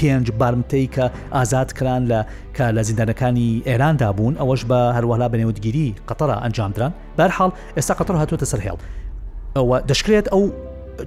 پێنج 0.00 0.26
بارمتەی 0.40 0.86
کە 0.94 1.04
ئازاد 1.34 1.68
کران 1.78 2.02
لە 2.12 2.20
کە 2.56 2.64
لە 2.76 2.82
زیندانەکانی 2.88 3.62
ئێراندا 3.68 4.08
بوون 4.16 4.34
ئەوەش 4.40 4.62
بە 4.70 4.78
هەروەلا 4.96 5.26
بەنێودگیری 5.32 5.88
قەتەرە 6.08 6.36
ئەنجامدران 6.42 6.92
بەرحاڵ 7.18 7.50
ئێستا 7.76 7.94
قەتەر 8.00 8.14
هاتوۆتە 8.20 8.46
سەرهێڵ 8.52 8.78
ئەوە 9.56 9.76
دەشکرێت 9.90 10.26
ئەو 10.32 10.42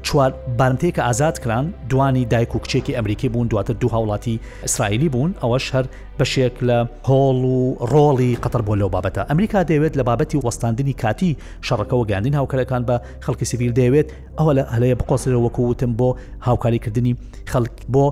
چوار 0.02 0.34
بارمتەیە 0.60 0.92
کە 0.96 1.00
ئازاد 1.00 1.40
کران 1.40 1.74
دوانی 1.90 2.26
دایک 2.26 2.56
و 2.56 2.60
کچێکی 2.60 2.94
ئەمریکی 2.98 3.26
بوون 3.30 3.50
دواتە 3.50 3.72
دوو 3.72 3.90
هاوڵاتی 3.90 4.40
ئیسرائیلی 4.64 5.10
بوون 5.10 5.34
ئەوەش 5.42 5.66
هەر 5.76 5.86
بەشێک 6.20 6.56
لە 6.68 6.78
هۆڵ 7.08 7.40
و 7.54 7.76
ڕۆڵی 7.92 8.38
قەتەر 8.44 8.62
بۆ 8.68 8.74
لەو 8.82 8.90
بابەتە 8.96 9.20
ئەمریکا 9.30 9.62
دەوێت 9.70 9.94
لە 9.98 10.02
بابەتی 10.10 10.40
وەستاندنی 10.46 10.94
کاتی 11.02 11.38
شەڕەکەەوە 11.68 12.08
گاندین 12.12 12.34
هاوکەرەکان 12.40 12.84
بە 12.90 12.96
خەڵکی 13.26 13.44
سیویل 13.52 13.72
دەوێت 13.80 14.08
ئەوە 14.40 14.52
لە 14.58 14.64
هەلەیە 14.76 14.96
بقۆسەرەوە 15.02 15.60
وتم 15.70 15.92
بۆ 16.00 16.10
هاوکاریکردنی 16.48 17.14
خەڵک 17.52 17.74
بۆ 17.94 18.06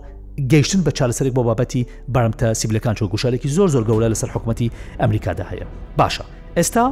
گەیشتن 0.53 0.81
بە 0.85 0.91
چالەسەرێک 0.97 1.33
بۆ 1.37 1.41
بابەتی 1.49 1.81
بارمتە 2.13 2.47
سیبلەکان 2.61 2.95
چۆ 2.97 3.03
گوشارێکی 3.13 3.47
زۆر 3.57 3.67
زۆر 3.73 3.83
گەورە 3.89 4.07
لەسەر 4.13 4.29
حکوومەتتی 4.35 4.71
ئەمریکادا 5.01 5.45
هەیە 5.51 5.65
باشە 5.99 6.25
ئێستا 6.57 6.83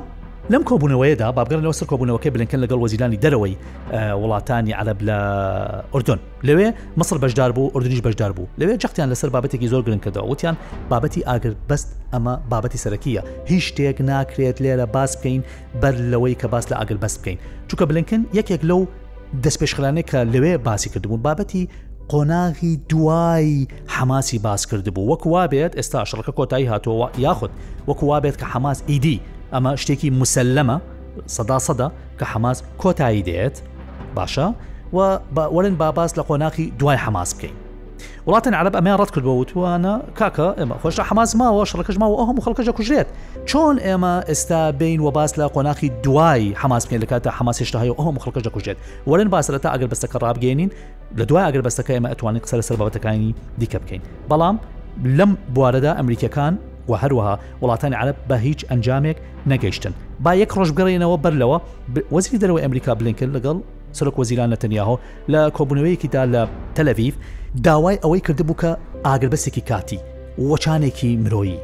لەم 0.53 0.63
کۆبوونەوەیدا 0.69 1.27
بابگەن 1.37 1.61
لەوە 1.65 1.75
سەر 1.79 1.87
کۆبوونەوەکە 1.91 2.27
بلنکن 2.33 2.59
لەگەڵ 2.65 2.77
وەزیرانی 2.85 3.17
دەرەوەی 3.23 3.55
وڵاتانی 4.21 4.73
عەرب 4.79 4.99
لە 5.07 5.17
ئۆردن 5.93 6.19
لەوێ 6.47 6.67
مەسر 6.99 7.17
بەشدار 7.23 7.51
بوو 7.55 7.71
ئۆردنیش 7.75 8.01
بەشدار 8.07 8.31
بوو 8.37 8.47
لەوێ 8.59 8.75
جختیان 8.81 9.09
لەسەر 9.13 9.29
بابەتێکی 9.35 9.67
زۆر 9.73 9.81
گرنکردەوە 9.87 10.23
وتیان 10.31 10.55
بابەتی 10.91 11.23
ئاگر 11.29 11.53
بەست 11.69 11.89
ئەمە 12.13 12.33
بابەتی 12.51 12.77
سەرەکیە 12.83 13.21
هیچ 13.49 13.63
شتێک 13.69 13.97
ناکرێت 14.09 14.57
لێرە 14.63 14.87
باس 14.95 15.11
بکەین 15.17 15.41
بەر 15.81 15.93
لەوەی 16.11 16.35
کە 16.41 16.45
باس 16.53 16.65
لە 16.71 16.75
ئاگر 16.79 16.97
بەست 17.03 17.17
بکەین 17.21 17.37
چووکە 17.69 17.83
بلنکن 17.89 18.21
یەکێک 18.39 18.61
لەو 18.69 18.81
دەستپێشخلانێک 19.43 20.05
کە 20.11 20.19
لەوێ 20.33 20.53
باسی 20.67 20.89
کردبوون 20.93 21.21
بابەتی 21.27 21.63
قۆناغی 22.11 22.71
دوای 22.89 23.67
حماسی 23.95 24.37
باس 24.39 24.67
کرد 24.69 24.87
بوو 24.93 25.07
وەکووا 25.13 25.43
بێت 25.53 25.73
ئێستا 25.79 25.99
شڕەکە 26.09 26.31
کۆتایی 26.37 26.67
هاتووە 26.71 27.07
یاخود 27.27 27.51
وەکووا 27.89 28.17
بێت 28.23 28.37
کە 28.41 28.45
حماس 28.53 28.79
ئیدی 28.89 29.17
ئەمە 29.53 29.71
شتێکی 29.81 30.09
مسللەمە 30.21 30.77
سەدا 31.35 31.57
سەدا 31.67 31.87
کە 32.19 32.25
حەماس 32.33 32.57
کۆتایی 32.81 33.23
دێت 33.27 33.55
باشە 34.17 34.47
و 34.95 35.17
وەرن 35.55 35.75
باباس 35.81 36.11
لە 36.19 36.23
قۆناقی 36.27 36.65
دوای 36.79 36.97
حەماس 37.05 37.31
بکەین 37.35 37.55
وڵاتن 38.27 38.53
عرب 38.59 38.75
ئەمیان 38.77 38.97
ڕەت 39.01 39.11
کرد 39.15 39.25
بەوتوانە 39.29 39.95
کاکە 40.19 40.47
ئێمە 40.59 40.73
خۆشە 40.83 41.01
حەماز 41.09 41.29
ماوە 41.41 41.63
شڕەکەشماوە 41.71 42.15
ئەو 42.19 42.25
هەموو 42.29 42.43
خەڵکەشە 42.45 42.73
کوژێت 42.77 43.07
چۆن 43.49 43.75
ئێمە 43.85 44.13
ئێستا 44.29 44.61
بین 44.79 44.99
و 45.01 45.11
باس 45.17 45.31
لە 45.39 45.45
قۆناقی 45.55 45.89
دوای 46.05 46.55
حەماس 46.61 46.83
بکەین 46.87 47.01
لە 47.03 47.07
کاتە 47.11 47.29
حەماسێشتا 47.37 47.77
هەیە 47.83 47.93
ئەو 47.97 48.05
هەموو 48.07 48.21
خەڵکەشە 48.23 48.49
کوژێت 48.55 48.77
وەرن 49.09 49.29
باسرە 49.33 49.59
تا 49.63 49.69
ئەگەر 49.73 49.89
بەستەکە 49.93 50.17
ڕابگەێنین 50.23 50.69
لە 51.19 51.23
دوای 51.29 51.43
ئەگەر 51.47 51.61
بەستەکە 51.67 51.91
ئێمە 51.95 52.09
ئەتوانین 52.13 52.41
قسە 52.45 52.55
لەسەر 52.59 52.75
بەوتەکانی 52.81 53.31
دیکە 53.59 53.77
بکەین 53.83 54.01
بەڵام 54.29 54.55
لەم 55.17 55.31
بوارەدا 55.55 55.91
ئەمریکەکان 55.99 56.53
و 56.89 56.95
هەروەها 56.97 57.37
وڵاتانی 57.63 57.93
عرب 57.93 58.15
بە 58.29 58.33
هیچ 58.41 58.65
ئەنجامێک 58.69 59.15
نەگەیشتن 59.49 59.91
با 60.23 60.33
یەک 60.41 60.51
ڕۆژگەڕێنەوە 60.57 61.17
بەر 61.23 61.33
لەوە 61.41 61.57
وەزری 62.13 62.39
دەرەوە 62.41 62.61
ئەمریکا 62.63 62.91
بلینکن 62.99 63.29
لەگەڵ 63.35 63.57
سەرک 63.97 64.15
وەزیران 64.19 64.49
نەتەنیاهۆ 64.53 64.95
لە 65.33 65.41
کۆبوونەوەیەکیدا 65.57 66.21
لە 66.33 66.43
تەلەویف 66.77 67.13
داوای 67.65 67.97
ئەوەی 68.03 68.21
کردبوو 68.27 68.55
کە 68.61 68.69
ئاگربەسێکی 69.07 69.61
کاتی 69.69 69.99
وەچانێکی 70.49 71.09
مرۆیی 71.23 71.59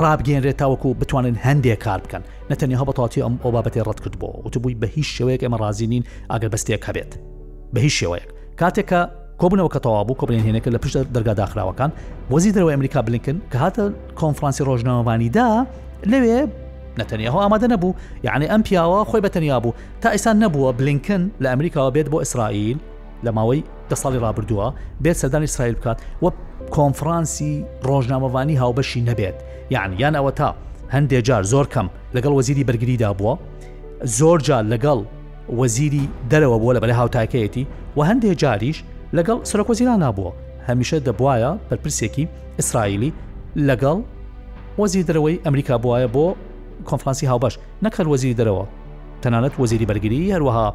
ڕابگەێنرێت 0.00 0.58
تاوەکو 0.62 0.88
بتوانن 1.00 1.34
هەندێک 1.44 1.78
کار 1.84 1.98
بکەن 2.04 2.22
نەتەنیها 2.50 2.84
بەتاتی 2.88 3.24
ئەم 3.26 3.34
ئەو 3.42 3.50
بابەتی 3.56 3.80
ڕەت 3.86 4.00
کردبوو 4.04 4.32
وتبووی 4.46 4.76
بە 4.80 4.86
هیچ 4.96 5.08
شێوەیەک 5.16 5.42
ئەمە 5.44 5.58
رازیین 5.62 6.04
ئاگربەستێک 6.30 6.82
هەبێت 6.88 7.12
بە 7.74 7.78
هیچ 7.86 7.94
شێوەیەک 8.00 8.28
کاتێکە 8.60 9.02
کۆبنەوە 9.42 9.70
کە 9.74 9.80
تەوابوو 9.84 10.16
کۆبلێن 10.20 10.42
هێنەکە 10.46 10.70
لە 10.74 10.78
پشت 10.84 10.96
دەرگا 11.14 11.34
داخراوەکان 11.40 11.90
وەزی 12.32 12.52
دەرەوە 12.54 12.70
ئەمریکا 12.74 13.00
بلینکن 13.08 13.36
کە 13.52 13.56
هاتە 13.62 13.82
کۆنفرانسی 14.20 14.62
ڕۆژناوانیدا 14.68 15.48
لەوێ 16.12 16.40
نەتەنیاهۆ 17.00 17.36
ئامادە 17.44 17.66
نەبوو 17.72 17.92
یعنی 18.26 18.46
ئەم 18.52 18.62
پیاوە 18.68 19.00
خۆی 19.10 19.22
بەتەنیا 19.26 19.56
بوو 19.64 19.72
تا 20.02 20.08
ئیسان 20.14 20.36
نەبووە 20.44 20.70
بلینکن 20.78 21.22
لە 21.42 21.46
ئەمریکاوە 21.52 21.90
بێت 21.96 22.08
بۆ 22.12 22.18
ئیسرائیل 22.22 22.78
لە 23.24 23.28
ماوەی 23.38 23.60
دە 23.90 23.96
ساڵی 24.02 24.18
رابردووە 24.24 24.68
بێت 25.04 25.16
سەردانی 25.22 25.46
ئیسرائیل 25.48 25.74
بکات 25.78 25.98
وە 26.24 26.30
کۆنفرانسی 26.76 27.52
ڕۆژنامەوانی 27.88 28.54
هاوبەشی 28.62 29.00
نەبێت 29.10 29.36
یعنی 29.74 29.94
یان 30.02 30.14
ئەوە 30.18 30.32
تا 30.40 30.48
هەندێک 30.94 31.22
جار 31.28 31.42
زۆر 31.52 31.66
کەم 31.74 31.86
لەگەڵ 32.16 32.32
وەزیری 32.38 32.64
بەرگریدا 32.68 33.10
بووە 33.18 33.34
زۆر 34.18 34.38
جار 34.48 34.62
لەگەڵ 34.74 34.98
وەزیری 35.60 36.04
دەرەوە 36.30 36.56
بووە 36.60 36.72
لە 36.76 36.80
بەلێ 36.82 36.94
هاوتاکەیەتی 37.00 37.64
و 37.96 38.00
هەندێک 38.10 38.36
جاریش 38.42 38.78
لەگەڵ 39.16 39.38
سرۆکۆزیرا 39.50 39.94
نابووە 40.04 40.30
هەمیشە 40.68 40.96
دەبواە 41.06 41.50
بەرپرسێکی 41.70 42.24
ئیسرائیلی 42.58 43.12
لەگەڵ 43.68 43.98
وەزی 44.80 45.02
دەرەوەی 45.08 45.38
ئەمریکا 45.46 45.74
بواە 45.84 46.08
بۆ 46.14 46.26
کۆنفرانسی 46.88 47.26
هاوبەش 47.30 47.54
نەکەل 47.84 48.06
وەزیری 48.12 48.34
دەرەوە 48.40 48.64
تەنانەت 49.22 49.54
وەزیری 49.60 49.86
بەرگری 49.90 50.20
هەروەها 50.34 50.66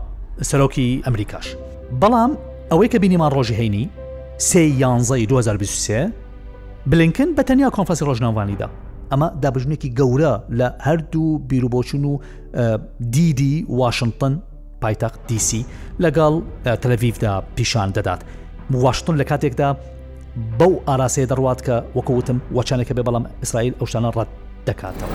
سەرۆکی 0.49 0.87
ئەمریکاش 1.05 1.47
بەڵام 2.01 2.31
ئەوەی 2.71 2.89
کە 2.93 2.97
بینیمان 3.03 3.31
ڕۆژی 3.37 3.55
هەینی 3.61 3.85
سێ 4.49 4.63
یانزای 4.81 5.25
2023 5.25 6.11
بلینکن 6.91 7.29
بە 7.37 7.43
تەنیا 7.49 7.69
کۆنفرانسی 7.77 8.05
ڕۆژناوانیدا 8.09 8.67
ئەمە 9.11 9.27
دابژنێکی 9.43 9.89
گەورە 9.99 10.33
لە 10.59 10.67
هەردوو 10.85 11.37
بیرروبۆچون 11.49 12.03
و 12.05 12.13
دیدی 13.13 13.53
واشنگتن 13.79 14.33
پایتەخت 14.83 15.19
دیسی 15.31 15.61
لەگەڵ 16.03 16.33
تەلەڤیفدا 16.81 17.33
پیشان 17.57 17.89
دەدات 17.97 18.19
واشتون 18.83 19.15
لە 19.21 19.25
کاتێکدا 19.31 19.69
بەو 20.59 20.73
ئاراسەیە 20.87 21.27
دەڕوات 21.31 21.59
کە 21.67 21.75
وەکوتم 21.97 22.37
وەچانێکە 22.57 22.93
بێ 22.97 23.03
بەڵام 23.07 23.23
ئیسرائیل 23.43 23.73
ئەوشانە 23.79 24.09
ڕەت 24.17 24.29
دەکاتەوە. 24.67 25.11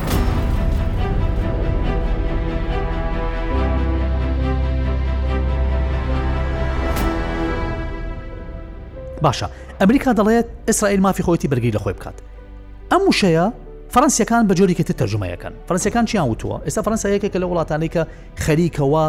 باشە 9.24 9.48
ئەمریکا 9.80 10.10
دەڵێت 10.18 10.46
ئیسرائیل 10.68 11.00
مافی 11.06 11.22
خۆیەتی 11.26 11.48
بەرگی 11.52 11.72
لە 11.76 11.80
خۆی 11.84 11.94
بکات. 11.98 12.16
ئەم 12.92 13.02
وشەیە 13.10 13.46
فەرەنسیەکان 13.96 14.42
بە 14.52 14.54
جۆری 14.58 14.74
کە 14.78 14.84
تەرجمەیەکەن 15.00 15.54
فەرەنسیەکان 15.68 16.04
چیان 16.10 16.26
وتووە 16.32 16.56
ئێستا 16.68 16.82
فەرەنسایەکە 16.86 17.28
کە 17.32 17.38
لە 17.42 17.46
وڵاتانێکە 17.50 18.02
خەریکەوە 18.44 19.04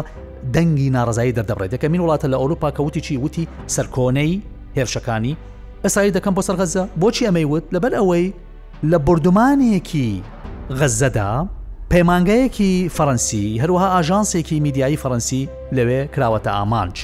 دەنگی 0.54 0.88
ناڕزایی 0.96 1.32
دەردەبڕێت 1.36 1.70
دەکە 1.74 1.84
من 1.92 2.02
وڵاتە 2.06 2.24
لە 2.32 2.36
ئەوروپا 2.40 2.70
کە 2.76 2.80
وتی 2.88 3.00
چی 3.06 3.14
وتی 3.24 3.44
سەرکۆنەی 3.74 4.32
هێرشەکانی 4.76 5.34
ئەسایی 5.84 6.12
دەکەم 6.16 6.32
بۆ 6.36 6.42
سەر 6.46 6.56
غەزە 6.60 6.82
بۆچی 7.00 7.24
ئەمەیوت 7.26 7.62
لەبەر 7.74 7.92
ئەوەی 7.98 8.26
لە 8.90 8.98
بردومانێکی 9.06 10.10
غەزەدا 10.78 11.30
پەیمانگەیەکی 11.92 12.72
فەرەنسی 12.96 13.44
هەروەها 13.62 13.88
ئاژانسێکی 13.94 14.56
میدیایی 14.66 14.98
فەرەنسی 15.02 15.42
لەوێ 15.76 16.00
کراوەتە 16.14 16.50
ئامانچ 16.56 16.96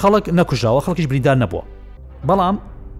خەڵک 0.00 0.24
نەکوژاوە 0.38 0.80
خەڵکیش 0.84 1.06
بریندار 1.10 1.36
نەبووە 1.42 1.64
بەڵام 2.28 2.56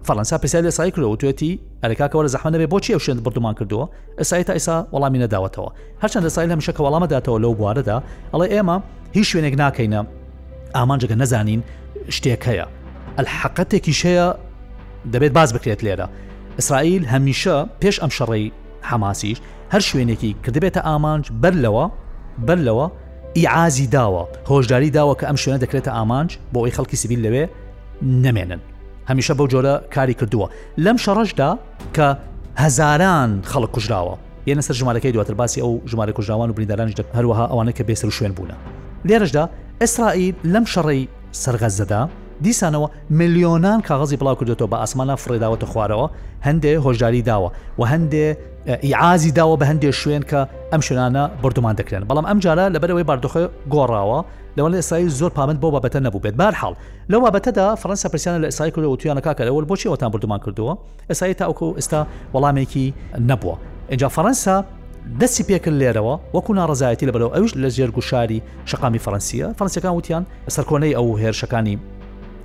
فەەنسا 0.07 0.35
پرسیال 0.43 0.63
لە 0.67 0.71
سای 0.77 0.91
کرەوتێتی 0.95 1.51
ئەرکاکەوە 1.85 2.23
لە 2.27 2.31
زەحمانە 2.35 2.57
بێ 2.61 2.67
بۆچی 2.73 2.93
ئەو 2.95 2.99
شوێن 3.05 3.19
بردومان 3.25 3.55
کردووە 3.59 3.85
ئەسای 4.19 4.43
تا 4.47 4.53
ئیسا 4.57 4.77
وەڵامی 4.93 5.19
نەداوەتەوە 5.25 5.69
هەرچەند 6.03 6.23
لەسای 6.27 6.47
لە 6.51 6.55
مشەکە 6.59 6.81
وەڵامەداتەوە 6.85 7.37
لەو 7.43 7.53
بوارەدا 7.59 7.97
ئەڵێ 8.33 8.47
ئێمە 8.53 8.77
هیچ 9.17 9.25
شوێنێک 9.31 9.55
ناکەینە 9.63 10.01
ئامانجەکە 10.77 11.15
نەزانین 11.21 11.61
شتێک 12.15 12.41
هەیە 12.49 12.65
الحقەتێکی 13.21 13.93
شەیە 14.01 14.27
دەبێت 15.13 15.31
باز 15.37 15.49
بکرێت 15.55 15.81
لێرە 15.85 16.07
ئیسرائیل 16.59 17.03
هەمیشە 17.13 17.55
پێش 17.81 17.95
ئەم 18.03 18.11
شەڕی 18.17 18.45
حماسیش 18.89 19.37
هەر 19.73 19.81
شوێنێکی 19.89 20.31
کردبێتە 20.43 20.81
ئامانج 20.87 21.23
بەرلەوە 21.43 21.85
بەرلەوە 22.47 22.85
ئیعازی 23.39 23.87
داوە 23.95 24.23
هۆشداری 24.51 24.89
داوە 24.97 25.13
کە 25.19 25.25
ئەم 25.29 25.37
شوێنە 25.43 25.59
دەکرێتە 25.63 25.91
ئامانج 25.97 26.29
بۆ 26.53 26.57
ئەوی 26.61 26.75
خەڵکی 26.77 26.95
سیبیل 27.01 27.21
لەوێ 27.25 27.45
نەمێنن 28.25 28.61
هەمیشە 29.09 29.31
بەو 29.39 29.47
جۆرە 29.53 29.75
کاری 29.95 30.13
کردووە 30.19 30.47
لەم 30.85 30.97
شەڕشدا 31.05 31.49
کە 31.95 32.07
هەزاران 32.63 33.31
خەڵک 33.51 33.71
کوژراوە 33.75 34.15
یەنە 34.49 34.61
سەر 34.67 34.75
ژمارەکەی 34.79 35.11
دواتر 35.15 35.33
باسی 35.41 35.61
ئەو 35.63 35.73
ژمارە 35.91 36.11
کوژراوان 36.17 36.49
و 36.49 36.53
بریندارانش 36.55 36.93
هەروەها 37.17 37.45
ئەوانە 37.51 37.71
کە 37.77 37.83
بێسەر 37.89 38.09
شوێن 38.17 38.33
بوون 38.37 38.51
لێرەشدا 39.07 39.43
ئیسرائیل 39.81 40.35
لەم 40.53 40.65
شەڕی 40.73 41.01
سرغەزەدا 41.43 42.01
دیسانەوە 42.43 42.89
میلیۆنان 43.19 43.81
کاغزی 43.87 44.17
بڵاو 44.19 44.35
کردێتەوە 44.39 44.67
بە 44.71 44.75
ئاسمانە 44.83 45.15
فرێداوەتە 45.23 45.65
خوارەوە 45.71 46.07
هەندێ 46.47 46.73
هۆژداری 46.85 47.21
داوە 47.29 47.49
و 47.79 47.85
هەندێ 47.91 48.27
ئیعازی 48.85 49.31
داوە 49.39 49.55
بە 49.61 49.65
هەندێک 49.69 49.93
شوێن 50.01 50.21
کە 50.29 50.41
ئەم 50.71 50.81
شوێنانە 50.87 51.23
بردومان 51.43 51.75
دەکرێن 51.79 52.03
بەڵام 52.09 52.25
ئەم 52.29 52.39
جارە 52.45 52.65
لەبەرەوەی 52.75 53.03
باردۆخی 53.09 53.45
گۆڕاوە 53.73 54.19
لەوە 54.57 54.69
لە 54.71 54.75
ئسایی 54.81 55.09
زۆر 55.19 55.31
پامنت 55.37 55.59
بۆ 55.63 55.67
بابەتە 55.75 55.95
نەبوو 56.05 56.19
بێت 56.25 56.35
بارحاڵ 56.41 56.73
لەو 57.11 57.19
بابەتەدا 57.25 57.67
فەنسا 57.81 58.07
پرسیانە 58.13 58.39
لە 58.43 58.47
ئسای 58.51 58.71
کورد 58.71 58.85
و 58.85 58.97
تویانە 58.99 59.21
کاکەەوە 59.27 59.65
بۆچی 59.69 59.89
وەتان 59.93 60.09
بردومان 60.13 60.39
کردووە 60.45 60.73
ئسایی 61.11 61.33
تاوکو 61.33 61.73
ئستا 61.79 62.07
وەڵامێکی 62.33 62.87
نەبووە 63.29 63.55
اینجا 63.89 64.09
فەەنسا 64.09 64.57
دەستی 65.21 65.43
پێکرد 65.49 65.75
لێرەوە 65.81 66.15
وەکو 66.35 66.53
ناڕزایەتی 66.55 67.05
لە 67.07 67.11
بەرەوە 67.15 67.35
ئەوش 67.35 67.51
لە 67.63 67.69
ژێرگوشاری 67.77 68.39
شقامی 68.65 68.99
فەرەنسیە 69.05 69.47
فەنسیەکان 69.59 69.93
وتیان 69.97 70.23
سەرکۆنەی 70.55 70.93
ئەو 70.97 71.05
هێرشەکانی 71.21 71.75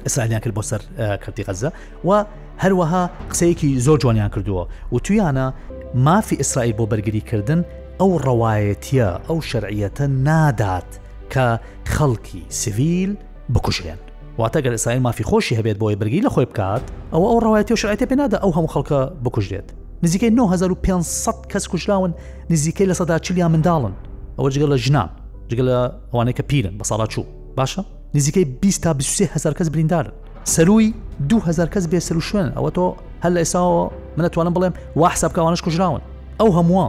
ئسرائیلیان 0.06 0.40
کرد 0.40 0.54
بۆ 0.54 0.62
سەر 0.70 0.80
کەتی 1.24 1.44
غەزە 1.48 1.70
و 2.04 2.24
هەروەها 2.62 3.32
قسەیەکی 3.32 3.78
زۆر 3.80 3.98
جوانیان 3.98 4.30
کردووە 4.30 4.66
و 4.94 4.98
تویانە 4.98 5.52
مافی 5.94 6.36
ئیسرائیل 6.36 6.72
بۆ 6.76 6.86
بەرگریکردن 6.92 7.64
ئەو 8.00 8.12
ڕەوایەتیە 8.26 9.20
ئەو 9.28 9.38
شەرعیەتە 9.50 10.00
نادات 10.00 10.90
کە 11.32 11.58
خەڵکی 11.88 12.44
سیڤیل 12.52 13.10
بکوشێن 13.54 13.98
واتە 14.38 14.60
گەر 14.64 14.66
ئسرائیل 14.74 15.02
مافی 15.02 15.24
خۆشی 15.24 15.56
هەبێت 15.60 15.78
بۆی 15.78 15.96
بەرگی 15.96 16.20
لە 16.26 16.30
خۆی 16.34 16.46
بکات 16.46 16.82
ئەو 17.12 17.22
ئەو 17.30 17.38
ڕایەتی 17.40 17.72
و 17.72 17.76
شعەتی 17.76 18.06
پێنادا 18.06 18.38
ئەو 18.42 18.52
هەموو 18.56 18.72
خەڵکە 18.74 19.00
بکوژێت 19.24 19.68
نزیکەی 20.02 20.30
9500 20.30 21.34
کەس 21.52 21.68
کوشلاون 21.68 22.14
نزیکەی 22.50 22.86
لە 22.90 22.94
سەدا 22.94 23.18
چلیان 23.18 23.50
منداڵن 23.54 23.92
ئەوە 24.38 24.50
جگە 24.54 24.66
لە 24.72 24.76
ژنان 24.76 25.10
جگە 25.50 25.62
لە 25.68 25.78
ئەوانەیە 26.14 26.34
کە 26.40 26.42
پیرن 26.42 26.78
بە 26.78 26.84
ساڵا 26.90 27.06
چوو 27.08 27.24
باشە؟ 27.56 27.80
نزیکەی 28.14 28.44
20 28.62 28.82
تا 28.84 28.94
23هزار 28.98 29.54
کەس 29.58 29.70
بریندارن 29.70 30.12
سەروی 30.54 30.92
2000 31.28 31.66
کەس 31.74 31.84
بێ 31.90 32.00
سەر 32.08 32.12
و 32.12 32.20
شوێن 32.28 32.48
ئەوە 32.56 32.70
تۆ 32.76 32.86
هەل 33.24 33.34
لە 33.34 33.38
ئێساوە 33.42 33.82
منەتوانم 34.18 34.54
بڵێم 34.56 34.72
واحسابکەوانش 35.02 35.60
کوژراون 35.64 36.00
ئەو 36.40 36.46
هەمووە 36.56 36.86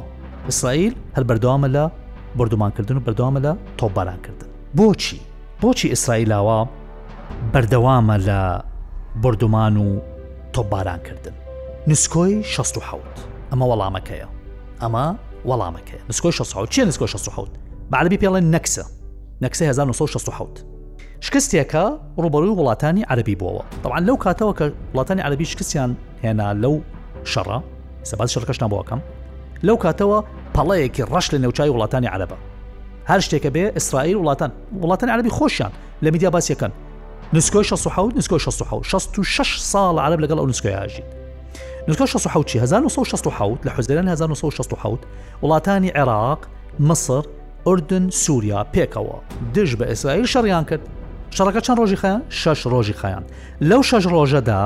ئیسرائیل 0.47 0.93
هەر 1.15 1.23
بەردەوامە 1.29 1.67
لە 1.75 1.83
بردومانکردن 2.37 2.97
و 2.97 2.99
بەردەوامە 3.05 3.39
لە 3.45 3.51
تۆپبارانکردن 3.77 4.47
بۆچی 4.77 5.17
بۆچی 5.61 5.87
ئیسرائیلاوە 5.93 6.59
بەردەوامە 7.53 8.17
لە 8.27 8.39
بردومان 9.21 9.73
و 9.77 9.89
تۆپبارانکردن 10.53 11.33
نسکۆی 11.87 12.43
16 12.43 12.81
ئەمە 13.51 13.65
وەڵامەکەیە 13.69 14.27
ئەمە 14.81 15.05
وەڵامەکەی 15.49 15.99
نسکۆی 16.09 16.31
16 16.31 16.65
چی 16.73 16.81
نسکۆ 16.87 17.05
16 17.05 17.47
بەعلبی 17.91 18.17
پێڵێن 18.21 18.45
نەکسە 18.55 18.83
نەکسە 19.41 19.61
1960 19.61 20.29
شکستێکە 21.27 21.83
ڕوبەروی 22.23 22.53
وڵاتانی 22.59 23.03
عربی 23.11 23.37
بووەوە 23.39 23.63
دەوان 23.83 24.03
لەو 24.07 24.17
کاتەوە 24.25 24.53
کە 24.59 24.63
وڵاتانی 24.93 25.19
عربی 25.27 25.45
شکستیان 25.51 25.91
هێنا 26.23 26.49
لەو 26.63 26.75
شەڕە 27.33 27.57
سەبات 28.09 28.29
شەرکەش 28.33 28.59
نبووەکەم 28.63 28.99
لەو 29.67 29.77
کاتەوە 29.85 30.19
پەڵەیەکی 30.57 31.05
ڕەش 31.11 31.25
لە 31.33 31.37
نێوچای 31.43 31.73
وڵاتانی 31.73 32.07
عربە 32.15 32.35
هەر 33.09 33.19
شتێکە 33.25 33.49
بێ 33.55 33.65
ئیسرائیل 33.75 34.17
وڵاتان 34.23 34.49
وڵاتان 34.81 35.09
عربی 35.13 35.29
خۆشیان 35.37 35.71
لە 36.03 36.09
میدیا 36.11 36.29
باسیەکەن 36.35 36.71
نسکۆی 37.33 37.63
16 37.63 38.17
نسکۆی 38.17 38.39
66 38.83 39.59
ساڵ 39.71 39.99
عرب 39.99 40.19
لەگەڵ 40.25 40.37
ئەو 40.39 40.47
نسکۆی 40.49 40.73
ئاژیت 40.75 41.05
نسکۆ 41.89 42.05
16 42.05 42.29
1960 42.61 43.67
لە 43.67 43.71
حوزەران 43.77 44.07
1960 44.07 44.99
وڵاتانی 45.43 45.91
عێراق 45.95 46.39
مصر 46.79 47.21
ئوردن 47.67 48.09
سووریا 48.09 48.65
پێکەوە 48.75 49.15
دژ 49.55 49.69
بە 49.79 49.85
ئیسرائیل 49.89 50.25
شەڕیان 50.33 50.65
کرد 50.69 50.85
شەڕەکە 51.37 51.61
چەند 51.65 51.77
ڕۆژی 51.81 51.95
خیان 52.03 52.21
شش 52.29 52.61
ڕۆژی 52.73 52.95
خیان 53.01 53.23
لەو 53.69 53.81
شش 53.89 54.03
ڕۆژەدا 54.13 54.61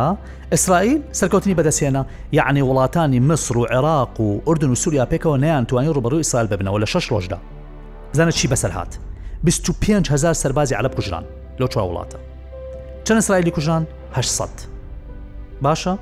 ئیسرائیل 0.52 1.02
سەرکەوتنی 1.20 1.54
بەدەسێنە 1.60 2.02
یعنی 2.32 2.62
وڵاتانی 2.62 3.20
مسر 3.30 3.58
و 3.58 3.66
عێراق 3.66 4.20
و 4.22 4.42
ئوردن 4.46 4.70
و 4.72 4.76
سووریا 4.76 5.06
پێکەوە 5.12 5.38
نیان 5.40 5.66
توانی 5.66 5.90
ڕوبەرو 5.94 6.14
ئیسرائیل 6.18 6.50
ببنەوە 6.52 6.80
لە 6.88 6.90
شش 6.90 7.12
ڕۆژدا 7.14 7.38
زانە 8.18 8.30
چی 8.32 8.48
بەسەر 8.48 8.72
هاات 8.72 8.98
25هزار 9.48 10.34
سەربازی 10.44 10.76
عەب 10.80 10.96
کوژران 10.96 11.24
لە 11.60 11.68
چوا 11.68 11.84
وڵاتە 11.84 12.18
چەند 13.04 13.18
ئیسرائیلی 13.18 13.52
کوژان 13.52 13.88
800 14.14 14.50
باشە 15.64 15.98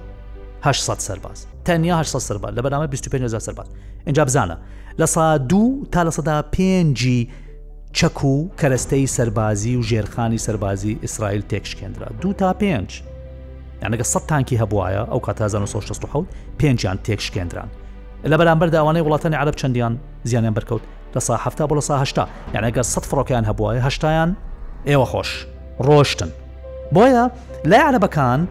800 0.61 0.93
سەرباز 0.99 1.45
تەنیا 1.65 1.95
800 1.97 2.19
سەرباز 2.19 2.55
لە 2.55 2.61
بەنامە 2.61 2.87
25 2.89 3.37
سەرباز 3.37 3.67
اینجا 4.05 4.25
بزانە 4.25 4.57
لە 5.01 5.05
سا 5.05 5.37
دو 5.37 5.71
تا 5.91 6.03
لە 6.03 6.09
سەدا 6.13 6.41
پێنجی 6.55 7.27
چەک 7.99 8.23
و 8.25 8.33
کەرەستەی 8.61 9.07
سەربازی 9.17 9.75
و 9.79 9.83
ژێرخانی 9.89 10.39
سەربازی 10.45 10.97
ئیسرائیل 11.01 11.43
تێکشکێنرا 11.49 12.09
دوو 12.21 12.33
تا 12.33 12.53
پێنج 12.59 12.91
یانەگە 13.83 14.01
سە 14.13 14.19
تانکی 14.27 14.57
هەبواە 14.61 14.87
ئەو 15.11 15.19
کا 15.25 15.33
1967 15.45 16.25
پێنجیان 16.59 16.97
تێکشکێنران 17.05 17.67
لە 18.31 18.35
بەرامبەر 18.39 18.69
داوانەی 18.73 19.03
وڵاتانی 19.05 19.33
عرب 19.41 19.55
چەندیان 19.61 19.91
زیانیان 20.23 20.53
بکەوت 20.57 20.81
لە 21.15 21.19
ساهفتا 21.19 21.65
بۆ 21.69 21.73
لە 21.73 21.79
ساهشتا 21.89 22.23
یانەگە 22.55 22.81
سە 22.93 22.99
فڕۆکیان 23.09 23.45
هەبواە 23.49 23.83
هەشتایان 23.85 24.31
ئێوە 24.87 25.05
خۆش 25.11 25.29
ڕۆشتن 25.85 26.31
بۆیە 26.95 27.23
لای 27.69 27.81
عربەکان 27.89 28.41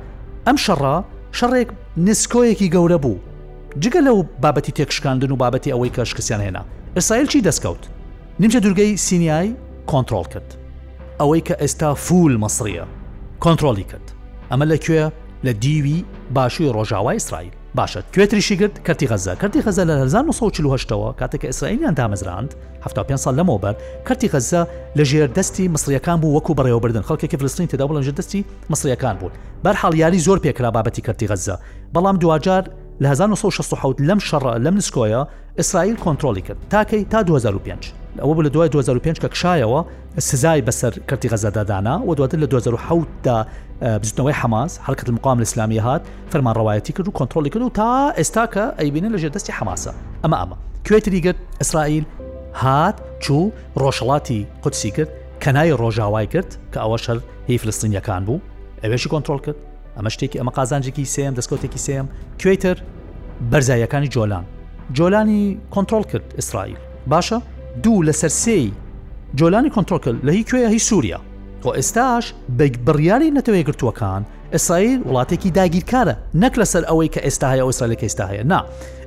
ئەم 0.46 0.56
شەڕە 0.64 0.94
شەڕێک 1.38 1.68
نسکۆیەکی 2.06 2.70
گەورە 2.74 2.98
بوو 3.04 3.18
جگە 3.82 4.00
لەو 4.06 4.18
بابەتی 4.42 4.72
تێکشکاندن 4.78 5.30
و 5.32 5.36
بابەتی 5.42 5.72
ئەوەی 5.72 5.94
کەشکسیان 5.96 6.40
هێنا 6.46 6.62
ئیسرائیل 6.96 7.26
چی 7.32 7.40
دەستکەوت 7.48 7.82
نیمچە 8.40 8.58
دوورگەی 8.64 8.96
سینیایی 8.96 9.56
کۆنتترۆل 9.86 10.28
کرد 10.28 10.54
ئەوەی 11.20 11.44
کە 11.48 11.54
ئێستا 11.62 11.94
فول 11.96 12.36
مەسریە 12.38 12.84
کۆنتترۆلی 13.40 13.84
کرد 13.90 14.06
ئەمە 14.50 14.64
لەکوێ 14.72 15.12
لە 15.44 15.52
دیوی 15.60 16.04
باشووی 16.34 16.72
ڕۆژاوای 16.74 17.12
ئیسرائیل 17.16 17.50
باشە 17.80 17.98
کوێتریشی 18.14 18.56
کرد 18.60 18.74
کەتی 18.86 19.06
غەزە 19.12 19.32
کردی 19.42 19.62
غەزە 19.64 19.82
لە 19.90 19.94
1940ەوە 20.08 21.20
کاتێککە 21.20 21.44
ئیسرائیلیان 21.46 21.94
دامەزراند 21.94 22.54
5 23.08 23.16
سال 23.16 23.36
لەمەوە 23.40 23.60
بەر 23.62 23.74
کردی 24.08 24.28
غەزە 24.28 24.66
لە 24.96 25.04
ژێر 25.04 25.28
دەستی 25.38 25.68
مسریەکان 25.74 26.16
بوو 26.20 26.38
وەکو 26.40 26.52
بەڕێوەبردن 26.54 27.02
خەڵکێکی 27.08 27.36
فلستین 27.36 27.66
تێدا 27.70 27.86
بڵەنژ 27.88 28.08
دەستی 28.20 28.44
مسریەکان 28.70 29.14
بوون 29.18 29.32
بەرحاڵیاری 29.64 30.22
زۆر 30.26 30.38
پێکرا 30.44 30.70
بابەتی 30.76 31.02
کردی 31.06 31.28
غەزە 31.30 31.56
بەڵام 31.94 32.16
دوجار 32.20 32.64
لە 33.00 33.04
1960 33.10 34.00
لەم 34.06 34.18
شەڕە 34.28 34.52
لەم 34.64 34.74
نسکۆیە 34.80 35.20
ئیسرائیل 35.58 35.96
کۆنتترۆلی 36.04 36.40
کرد 36.46 36.56
تاکەی 36.72 37.04
تا 37.12 37.20
2005 37.20 37.92
ئەوە 38.20 38.34
بە 38.36 38.42
لە 38.42 38.48
دوای 38.54 38.68
2005 38.68 39.16
کە 39.22 39.28
کشایەوە 39.34 39.80
سزای 40.18 40.62
بەسەر 40.66 40.92
کردی 41.08 41.28
غەزەدادانا 41.32 41.94
و 42.06 42.14
دواتر 42.14 42.38
لە 42.38 42.46
2010دا 42.50 43.46
بزنەوەی 44.02 44.32
حماس 44.42 44.78
حرکت 44.78 45.10
مقام 45.10 45.40
اسلامی 45.40 45.78
هات 45.78 46.02
فەرمان 46.32 46.56
ڕواایەتی 46.56 46.92
کرد 46.92 47.08
و 47.08 47.12
کۆنتترۆلی 47.12 47.48
کرد 47.50 47.62
و 47.62 47.68
تا 47.68 48.12
ئێستا 48.16 48.54
کە 48.54 48.80
ئەیبینە 48.80 49.08
لە 49.16 49.18
ژێ 49.22 49.30
دەستی 49.38 49.50
حماسە 49.58 49.92
ئەمە 50.24 50.34
ئەمە 50.40 50.54
کوێتریگەت 50.88 51.34
ئیسرائیل 51.60 52.04
هات 52.54 52.94
چوو 53.20 53.50
ڕۆژەڵاتی 53.82 54.40
قوتسی 54.62 54.90
کرد 54.90 55.08
کەنای 55.44 55.70
ڕۆژاوای 55.80 56.26
کرد 56.32 56.56
کە 56.72 56.78
ئەوە 56.84 56.98
شەر 57.04 57.18
هی 57.48 57.58
فلستینیەکان 57.58 58.22
بوو 58.26 58.40
ئەوێشی 58.84 59.08
کۆنتترۆل 59.12 59.40
کرد 59.44 59.56
ئەمە 59.96 60.08
شتێکی 60.14 60.38
ئەمە 60.40 60.52
قازانجێکی 60.58 61.04
سم 61.14 61.32
دەستکۆتێکی 61.38 61.78
سم 61.86 62.06
کوێتر 62.40 62.76
بەرزایەکانی 63.52 64.08
جۆلان 64.14 64.44
جۆلانی 64.96 65.42
کۆنتترۆل 65.74 66.04
کرد 66.12 66.26
ئیسرائیل 66.38 66.78
باشە 67.10 67.38
دوو 67.82 68.04
لەسەر 68.08 68.32
سێی 68.44 68.68
جۆلانی 69.38 69.70
کۆنتترۆکل 69.76 70.16
لە 70.26 70.30
هی 70.36 70.44
کوێە 70.48 70.68
هی 70.74 70.78
سووریا 70.88 71.18
تۆ 71.62 71.68
ئێستاش 71.78 72.24
بڕیاری 72.86 73.28
نەتەوەی 73.36 73.64
گرتووەکان 73.68 74.22
ئیسرائیل 74.54 75.00
وڵاتێکی 75.08 75.50
داگیرکارە 75.58 76.14
نەک 76.42 76.54
لەسەر 76.60 76.82
ئەوەی 76.90 77.08
کە 77.14 77.20
ئێستا 77.26 77.46
هەیە 77.52 77.62
ئەوسرائلەکە 77.66 78.04
ئێستا 78.08 78.24
هەیە 78.30 78.42
نا 78.52 78.60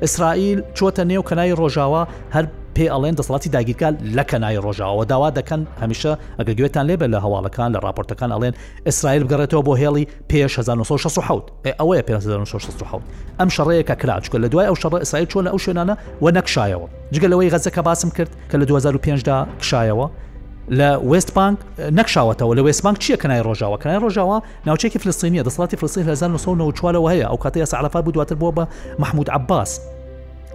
ئیسرائیل 0.03 0.59
چۆتە 0.77 1.03
نێو 1.11 1.23
کەنای 1.29 1.51
ڕۆژاوا 1.59 2.03
هەر 2.35 2.45
پێ 2.79 2.83
ئەڵێن 2.93 3.15
دەسڵاتی 3.21 3.47
داگیرکار 3.55 3.93
لە 4.17 4.23
کەنای 4.31 4.57
ڕۆژاوە 4.65 5.03
داوا 5.11 5.29
دەکەن 5.37 5.61
هەمیشە 5.81 6.11
ئەگە 6.39 6.53
گوێتان 6.59 6.85
لێبێت 6.89 7.09
لە 7.13 7.19
هەواڵەکان 7.25 7.69
لە 7.75 7.79
راپۆرتەکان 7.87 8.29
ئەڵێن 8.35 8.53
ئیسرائیل 8.87 9.23
بگەڕێتەوە 9.27 9.61
بۆ 9.67 9.73
هێڵی 9.81 10.05
پێ 10.29 10.41
1960 10.47 11.19
ئەوەیە 11.79 12.01
1960 12.09 13.01
ئەم 13.39 13.49
شەڕەیەکە 13.55 13.95
کراچکە 14.03 14.35
لە 14.43 14.47
دوای 14.51 14.65
ئەو 14.67 14.75
شەڕە 14.81 14.97
ئیسرائیل 15.03 15.27
چۆن 15.31 15.43
لە 15.47 15.49
ئەو 15.53 15.57
شوێنانە 15.65 15.95
و 16.23 16.31
نەکشایەوە 16.37 16.87
جگەلەوەی 17.15 17.51
غەزەکە 17.53 17.79
باسم 17.87 18.09
کرد 18.17 18.31
کە 18.49 18.55
لە 18.61 18.65
2005دا 18.69 19.37
کشایەوە 19.61 20.07
لە 20.79 20.89
وست 21.11 21.29
بانک 21.35 21.57
نەکشاوەتەوە 21.99 22.53
لە 22.57 22.61
وستبانک 22.67 22.97
چییە 23.03 23.17
کەنای 23.21 23.41
ڕۆژاوە 23.47 23.77
کەنای 23.83 23.99
ڕۆژاوە 24.05 24.37
ناوچێکی 24.67 24.97
فلستینیە 25.03 25.43
دەسڵاتی 25.47 25.75
فلسی 25.81 26.01
1994 26.01 27.11
هەیە 27.13 27.25
ئەو 27.29 27.37
کاتەیە 27.45 27.65
سەعرەفا 27.71 27.99
بوو 28.03 28.11
دواتر 28.15 28.35
بۆ 28.41 28.49
بە 28.57 28.63
محمود 29.01 29.29
عباس 29.29 29.79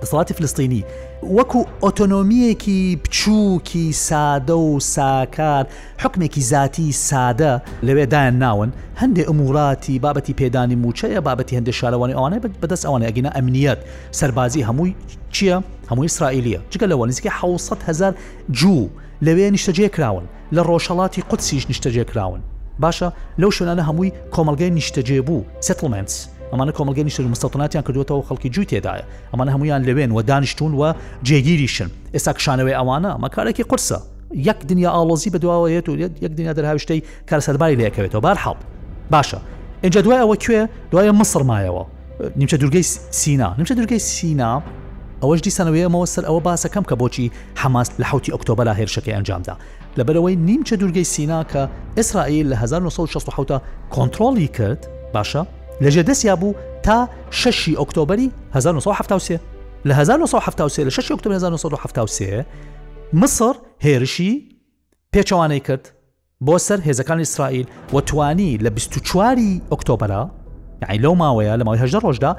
دەسڵاتی 0.02 0.32
فلستینی 0.38 0.84
وەکو 1.22 1.64
ئۆتۆنۆمیەکی 1.82 2.96
بچووکی 3.04 3.92
سادە 3.92 4.50
و 4.56 4.80
ساکار 4.80 5.66
حکمێکی 5.98 6.40
زیاتی 6.40 6.92
سادە 7.08 7.84
لەوێدایان 7.86 8.36
ناون 8.42 8.70
هەندێک 9.00 9.26
ئەموراتی 9.28 10.00
بابەتی 10.02 10.32
پێدانی 10.40 10.76
موچەیە 10.84 11.20
بابەتی 11.26 11.56
هەندێک 11.58 11.74
شارەوانی 11.80 12.14
ئەوانە 12.16 12.38
بەدەست 12.62 12.84
ئەوانە 12.86 13.06
ئەگەینە 13.08 13.30
ئەمنیەت 13.36 13.78
سەربازی 14.18 14.62
هەمووی 14.68 14.94
چییە؟ 15.34 15.58
هەمووی 15.90 16.08
اسرائیلیە 16.10 16.60
جگە 16.72 16.86
لەوە 16.92 17.06
نزیکە 17.10 17.30
600 17.40 17.80
هزار 17.88 18.12
جوو 18.50 18.88
لەوێ 19.24 19.46
نیشتەجێ 19.56 19.88
کراون 19.94 20.24
لە 20.54 20.60
ڕۆژەڵاتی 20.68 21.20
قوتسیش 21.30 21.64
نیشتەجێ 21.70 22.04
کراون 22.10 22.40
باشە 22.82 23.08
لەو 23.38 23.50
شوێنانە 23.56 23.82
هەمووی 23.88 24.12
کۆمەلگەی 24.34 24.70
نیشتەجێ 24.78 25.20
بوو 25.26 25.44
سەتلمنتس. 25.68 26.16
ئەمانە 26.52 26.72
کۆمەلگەنی 26.78 27.08
شر 27.14 27.22
مستەتوناتیان 27.34 27.82
کردوێتەوە 27.88 28.26
خەڵکی 28.32 28.48
جوی 28.54 28.66
تێدایە 28.70 29.04
ئەمانە 29.34 29.48
هەمویان 29.54 29.82
لەوێن 29.88 30.10
و 30.12 30.22
دانیشتون 30.22 30.72
و 30.80 30.92
جێگیریشن 31.26 31.88
ئێستا 32.14 32.32
کشانەوەی 32.38 32.74
ئەوانە 32.80 33.12
مەکارێکی 33.24 33.64
قرسە 33.70 33.98
یەک 34.48 34.58
دنیا 34.70 34.90
ئالۆزی 34.96 35.30
بەدواوەیەت 35.34 35.86
و 35.88 35.92
یەک 36.24 36.32
دنیا 36.38 36.54
دەرهاویشتەی 36.58 37.00
کارسەرباری 37.30 37.76
لەکەوێتەوە 37.80 38.20
بارحاڵ 38.26 38.56
باشە 39.14 39.38
اینجا 39.84 40.00
دوای 40.02 40.18
ئەوە 40.22 40.36
کوێ 40.44 40.60
دوایە 40.92 41.12
مسرمایەوە 41.22 41.84
نیمچە 42.40 42.56
دورگەی 42.62 42.82
سینا 43.20 43.54
نیمچە 43.58 43.74
دورگەی 43.78 43.98
سینا 43.98 44.62
ئەوەش 45.22 45.40
دیسانەوەیەمەوە 45.46 46.06
سەر 46.14 46.24
ئەوە 46.28 46.40
باسەکەم 46.48 46.84
کە 46.90 46.94
بۆچی 47.00 47.26
حماس 47.60 47.88
لە 48.00 48.04
حوتی 48.10 48.32
ئۆکتۆبەلا 48.34 48.72
هێرشەکەی 48.80 49.12
ئەنجامدا 49.16 49.54
لەبەرەوەی 49.98 50.36
نیمچە 50.48 50.74
دورگەی 50.80 51.04
سینا 51.14 51.40
کە 51.52 51.62
ئیسرائیل 51.98 52.46
لە 52.52 52.56
1960 52.56 53.62
کۆنتترۆلی 53.94 54.48
کرد 54.56 54.88
باشە 55.14 55.46
لەژێ 55.84 56.02
دەستیا 56.08 56.34
بوو 56.40 56.54
تا 56.84 56.96
6 57.30 57.56
ئۆکتۆبری 57.80 58.28
1970 58.54 59.40
لە 59.88 59.92
1970 60.00 60.86
لە 60.88 60.92
6 60.96 61.10
ئۆکتۆبر 61.12 61.32
1970 61.32 62.44
مصر 63.20 63.54
هێرشی 63.84 64.32
پێچەوانەی 65.16 65.60
کرد 65.66 65.84
بۆ 66.46 66.54
سەر 66.66 66.78
هێزەکان 66.86 67.18
ئیسرائیل 67.22 67.66
و 67.94 68.00
توانی 68.08 68.50
لە 68.64 68.68
24واری 68.78 69.50
ئۆکتۆبرا 69.72 70.22
یعنی 70.82 70.98
لەو 71.04 71.14
ماوەیە 71.22 71.54
لە 71.60 71.64
ماوەی 71.66 71.80
هەژدە 71.82 72.00
ڕۆژدا 72.04 72.32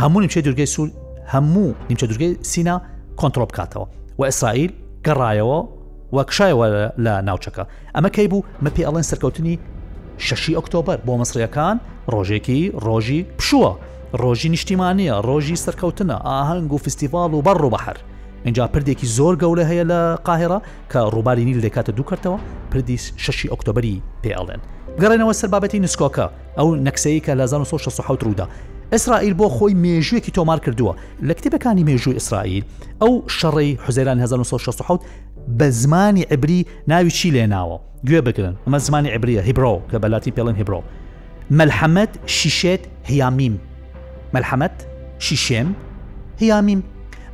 هەموو 0.00 0.20
نیمچە 0.22 0.40
دورگەی 0.46 0.64
سوور 0.74 0.90
هەموو 1.32 1.66
نیمچە 1.92 2.04
دورگەی 2.10 2.32
سینا 2.50 2.76
کۆنتۆپ 3.20 3.50
بکاتەوە 3.54 3.86
و 4.18 4.24
ئیسرائیل 4.24 4.72
گەڕایەوە 5.08 5.58
وەکشایەوە 6.16 6.66
لە 7.04 7.14
ناوچەکە 7.28 7.64
ئەمە 7.94 8.10
کەی 8.16 8.28
بوو 8.30 8.42
مە 8.64 8.68
پێ 8.76 8.82
ئەڵێن 8.86 9.00
سەرکەوتنی 9.10 9.56
شەشی 10.24 10.56
ئۆکتۆبەر 10.56 10.98
بۆ 11.06 11.14
مەسریەکان 11.20 11.76
ڕۆژێکی 12.14 12.70
ڕۆژی 12.86 13.20
پشووە 13.38 13.70
ڕۆژی 14.20 14.48
نیشتیمانیە 14.54 15.14
ڕۆژی 15.28 15.56
سەرکەوتنە 15.64 16.16
ئاهنگ 16.26 16.72
و 16.72 16.78
فستیڤال 16.78 17.32
و 17.34 17.42
بەڕ 17.42 17.56
ڕوبەحر 17.60 17.96
اینجا 18.44 18.66
پردێکی 18.74 19.06
زۆر 19.06 19.34
گەورە 19.42 19.64
هەیە 19.70 19.84
لە 19.90 20.00
قاهێرا 20.26 20.60
کە 20.92 21.00
ڕووباری 21.14 21.44
نیل 21.48 21.60
دەکاتە 21.68 21.92
دووکردەوە 21.96 22.38
پردی 22.70 22.98
شەشی 23.24 23.48
ئۆکتۆبری 23.50 24.02
پێڵێن 24.22 24.60
گەڕێنەوە 25.00 25.32
سەربابەتی 25.40 25.80
نسکۆکە 25.84 26.26
ئەو 26.58 26.68
نەکسەیە 26.86 27.20
کە 27.26 27.32
لە 27.38 27.42
1960 27.44 28.24
روودا 28.24 28.46
ئیسرائیل 28.92 29.34
بۆ 29.34 29.46
خۆی 29.56 29.74
مێژوەکی 29.84 30.32
تۆمار 30.36 30.58
کردووە 30.64 30.92
لە 31.28 31.34
کتێبەکانی 31.38 31.84
مێژووی 31.88 32.14
ئیسرائیل 32.18 32.64
ئەو 33.02 33.12
شەڕی 33.38 33.78
حوزێران 33.84 34.20
1960 34.20 34.82
بە 35.48 35.64
زمانی 35.70 36.22
عبری 36.22 36.66
ناوی 36.88 37.10
چی 37.10 37.30
لێ 37.34 37.46
ناوە 37.50 37.78
گوێ 38.08 38.20
بکردن 38.26 38.54
ئەمە 38.66 38.76
زمانی 38.86 39.08
عبریە 39.16 39.42
هیبرۆ 39.48 39.74
کە 39.90 39.96
بەلاتی 40.02 40.32
پێڵن 40.36 40.56
هیبرۆ 40.60 40.80
مەلحەمەد 41.58 42.12
شیشێت 42.36 42.82
هیامیم 43.10 43.54
مەلحەمەد 44.34 44.76
شیشێم 45.26 45.68
هیامیم 46.40 46.80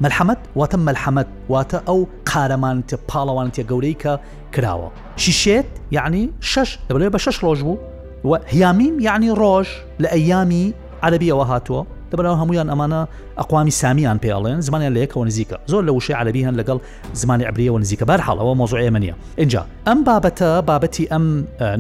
مەلحەمەد 0.05 0.41
واتە 0.59 0.77
مەلحەمەد 0.87 1.29
واتە 1.53 1.79
ئەو 1.89 2.01
قارەمانتە 2.31 2.97
پاڵەوانتە 3.11 3.63
گەورەی 3.71 3.97
کە 4.03 4.13
کراوە 4.55 4.89
شیشێت 5.23 5.69
یعنی 5.97 6.23
شش 6.51 6.71
دەبێت 6.89 7.13
بە 7.17 7.17
شش 7.25 7.37
ڕۆژ 7.45 7.59
بوو 7.67 7.79
و 8.25 8.31
هیامیم 8.53 8.95
یعنی 9.09 9.29
ڕۆژ 9.41 9.69
لە 10.03 10.09
ئەیامی 10.15 10.65
عەربیەوە 11.05 11.45
هاتووە 11.51 11.83
دەبراو 12.17 12.37
هەمویان 12.45 12.69
ئەمانە 12.73 13.01
ئەقوامی 13.41 13.71
سامیان 13.83 14.19
پێڵێن 14.25 14.59
زمانیان 14.67 14.93
لە 14.97 15.01
یەکەوە 15.09 15.17
نزیکە 15.29 15.57
زۆر 15.71 15.83
لە 15.87 15.89
وشەی 15.99 16.15
عەبی 16.19 16.45
هەن 16.47 16.57
لەگەڵ 16.63 16.79
زمانی 17.21 17.45
عبریەوە 17.51 17.79
نزیکە 17.85 18.03
بەر 18.11 18.21
حڵەوە 18.27 18.55
مۆزۆ 18.61 18.75
ئێمەنیە 18.83 19.15
اینجا 19.41 19.63
ئەم 19.89 19.99
بابەتە 20.07 20.51
بابەتی 20.69 21.09
ئەم 21.13 21.25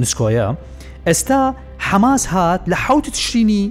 نسکۆیە 0.02 0.48
ئێستا 1.06 1.40
حماس 1.88 2.22
هات 2.34 2.60
لە 2.66 2.74
حوت 2.84 3.06
تشرینی 3.16 3.64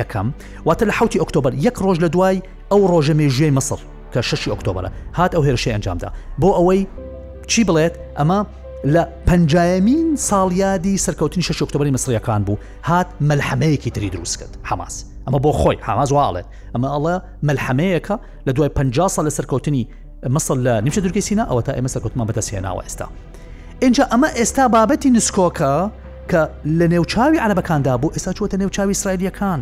یەکەم 0.00 0.26
واتە 0.68 0.84
لە 0.88 0.92
حوتی 0.98 1.18
ئۆکتۆبر 1.20 1.52
یەک 1.66 1.74
ڕۆژ 1.84 1.98
لە 1.98 2.04
دوای 2.14 2.36
ئەو 2.72 2.82
ڕۆژە 2.92 3.14
مێژێ 3.20 3.48
مەسر 3.58 3.78
کە 4.14 4.20
شش 4.28 4.44
ئۆکتۆبرە 4.50 4.90
هات 5.18 5.30
ئەو 5.34 5.42
هێرشی 5.48 5.70
ئەنجامدا 5.74 6.08
بۆ 6.40 6.48
ئەوەی 6.58 6.82
چی 7.50 7.60
بڵێت 7.68 7.94
ئەمە 8.18 8.40
لە 8.94 9.02
پنجایمین 9.26 10.06
ساڵیادی 10.28 10.98
سەرکەوتنی 11.04 11.42
شش 11.48 11.58
ئۆکتۆبری 11.62 11.90
مسریەکان 11.96 12.40
بوو 12.46 12.56
هات 12.84 13.06
مەلحەمەیەکی 13.28 13.90
تری 13.90 14.10
دروست 14.10 14.38
کرد 14.40 14.56
حماس 14.62 15.04
ئەمە 15.26 15.38
بۆ 15.44 15.50
خۆی 15.60 15.76
حماز 15.86 16.10
واڵێ 16.16 16.42
ئەمە 16.74 16.88
ئەڵە 16.94 17.14
مەلحەمەیەەکە 17.46 18.14
لە 18.46 18.52
دوای 18.56 18.70
پ 18.78 18.80
سال 19.18 19.24
لە 19.28 19.32
سەرکەوتنی 19.38 19.82
مەسڵ 20.34 20.58
لە 20.66 20.74
نیچە 20.86 21.00
دوورکی 21.04 21.20
سینا 21.28 21.44
ئەوە 21.50 21.62
تا 21.66 21.72
ئێمە 21.78 21.88
سەرکەوتمان 21.94 22.26
بەدەسێناوە 22.28 22.82
ئێستا 22.86 23.06
اینجا 23.84 24.04
ئەمە 24.12 24.28
ئێستا 24.38 24.64
بابەتی 24.74 25.10
نسکۆکە 25.16 25.72
کە 26.30 26.40
لە 26.78 26.86
نێوچاوی 26.92 27.38
عەبەکاندا 27.44 27.94
بوو 28.02 28.10
ئێستا 28.14 28.32
چوەتە 28.38 28.54
نێوچاوی 28.62 28.94
ئیسرائیلەکان 28.94 29.60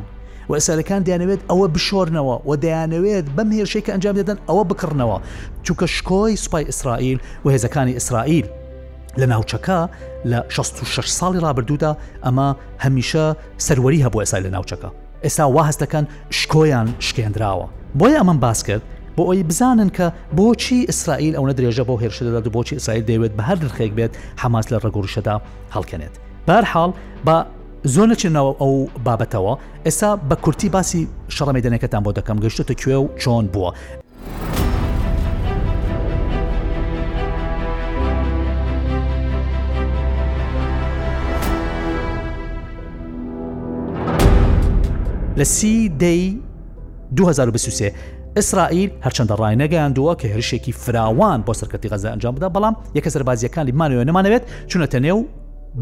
و 0.49 0.53
ئێسەرەکان 0.59 1.01
دەیانەوێت 1.07 1.41
ئەوە 1.51 1.67
بشۆرنەوە 1.75 2.37
و 2.51 2.57
دەیانەوێت 2.65 3.27
بەم 3.37 3.49
هێرشێککە 3.59 3.91
ئەنجام 3.95 4.15
دەدەن 4.21 4.39
ئەوە 4.49 4.63
بکردنەوە 4.71 5.19
چووکە 5.67 5.87
شکۆی 5.97 6.37
سوپای 6.45 6.65
ئیسرائیل 6.71 7.19
و 7.45 7.51
هێزەکانی 7.55 7.93
ئیسرائیل 7.99 8.47
لە 9.21 9.27
ناوچەکە 9.33 9.79
لە 10.31 10.39
66 10.49 11.09
ساڵی 11.21 11.39
ڕابردوودا 11.45 11.93
ئەمە 12.25 12.49
هەمیشە 12.85 13.27
سەروەری 13.67 14.05
هەبوو 14.05 14.23
ئێسای 14.23 14.43
لە 14.47 14.51
ناوچەکە 14.57 14.91
ئێستا 15.27 15.41
وا 15.55 15.63
هەستەکەن 15.71 16.05
شکۆیان 16.39 16.89
شکێنراوە 17.07 17.67
بۆیە 17.99 18.17
ئەمەم 18.23 18.39
باس 18.45 18.61
کرد 18.67 18.83
بۆ 19.17 19.21
ئەوی 19.29 19.43
بزانن 19.49 19.91
کە 19.97 20.07
بۆچی 20.37 20.79
ئیسرائیل 20.89 21.35
ئەوە 21.37 21.51
درێژە 21.59 21.85
بۆ 21.89 21.95
هێرشدەدات 22.03 22.45
و 22.47 22.51
بۆچی 22.57 22.73
ئیسرائیل 22.79 23.05
دەیەوێت 23.09 23.33
بە 23.39 23.43
هەر 23.49 23.57
درخێک 23.65 23.93
بێت 23.99 24.11
حماس 24.43 24.67
لە 24.73 24.77
ڕگوورشەدا 24.85 25.37
هەڵکەنێت 25.75 26.15
بارحاڵ 26.49 26.91
بە 27.27 27.37
زۆر 27.95 28.07
نەچێنەوە 28.13 28.53
ئەو 28.61 28.75
بابەتەوە 29.07 29.55
ئێستا 29.87 30.11
بە 30.29 30.37
کورتی 30.45 30.69
باسی 30.75 31.03
شەڕەمەدانەکەتان 31.37 32.03
بۆ 32.07 32.11
دەکەم 32.19 32.39
گەشتتە 32.45 32.75
کوێ 32.83 32.97
و 33.03 33.09
چۆن 33.23 33.45
بووە 33.55 33.71
لە 45.43 45.45
سی 45.45 45.75
دەی 46.03 46.23
2023 47.17 47.93
ئیسرائیل 48.37 48.91
هەرچەندە 49.07 49.33
ڕایەگەیاندووە 49.43 50.13
کە 50.21 50.25
هێرشێکی 50.33 50.73
فراوان 50.85 51.41
بۆ 51.47 51.53
سەرکەتی 51.61 51.89
غەزە 51.93 52.07
ئەنجام 52.13 52.35
بدا 52.37 52.49
بەڵام 52.55 52.75
یەکە 52.97 53.09
سەربازیەکان 53.15 53.65
لیمانەوە 53.69 54.05
نەمانەوێت 54.09 54.43
چونەتە 54.71 54.95
نێو 55.07 55.19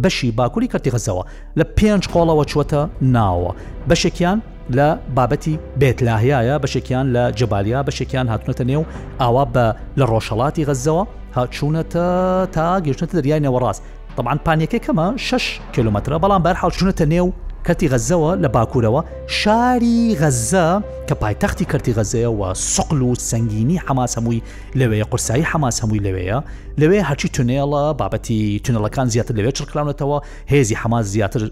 بەشی 0.03 0.29
باکووری 0.39 0.69
کەتی 0.73 0.91
غەزەوە 0.95 1.25
لە 1.59 1.65
پێنج 1.79 2.03
قۆڵەوە 2.13 2.45
چوەتە 2.53 2.81
ناوە 3.17 3.51
بەشێکیان 3.91 4.39
لە 4.77 4.89
بابەتی 5.17 5.55
بێتلاهیایە 5.81 6.57
بەشێکیان 6.65 7.07
لە 7.17 7.25
جبالیا 7.39 7.81
بەشێکیان 7.89 8.27
هاتونەتە 8.33 8.65
نێو 8.71 8.83
ئاوا 9.21 9.45
بە 9.55 9.67
لە 10.01 10.05
ڕۆژەڵاتی 10.11 10.63
غەزەوە 10.69 11.05
هاچوونەتە 11.37 12.07
تا 12.55 12.69
گەشتە 12.87 13.07
دەریای 13.19 13.43
نەوەڕاست 13.47 13.83
طبعاان 14.17 14.39
پانیەکەی 14.47 14.81
کەمە 14.87 15.05
6 15.17 15.61
کیلومترە 15.75 16.19
بەڵام 16.23 16.43
بەرحاڵ 16.47 16.71
چونەتە 16.79 17.03
نێو 17.15 17.29
کەتی 17.67 17.89
غەزەوە 17.93 18.31
لە 18.45 18.49
باکوورەوە 18.57 19.01
شاری 19.41 20.17
غەزە 20.21 20.67
کە 21.09 21.15
پایتەختی 21.23 21.65
کردی 21.73 21.93
غەزەیەەوە 21.99 22.49
سقل 22.75 23.01
و 23.03 23.11
سنگینی 23.31 23.77
حماس 23.87 24.13
هەمووی 24.19 24.43
لەوەیە 24.79 25.07
قورسایی 25.11 25.43
حماس 25.53 25.77
هەمووی 25.83 26.01
لەوەیە 26.07 26.39
لەوێ 26.81 27.01
هەرچی 27.09 27.29
تونێڵە 27.35 27.85
بابەتی 28.01 28.41
تونەڵەکان 28.65 29.07
زیاتر 29.15 29.35
لەوێ 29.39 29.53
چڕکراونەتەوە 29.59 30.19
هێزی 30.53 30.75
حماس 30.83 31.05
زیاتر 31.15 31.43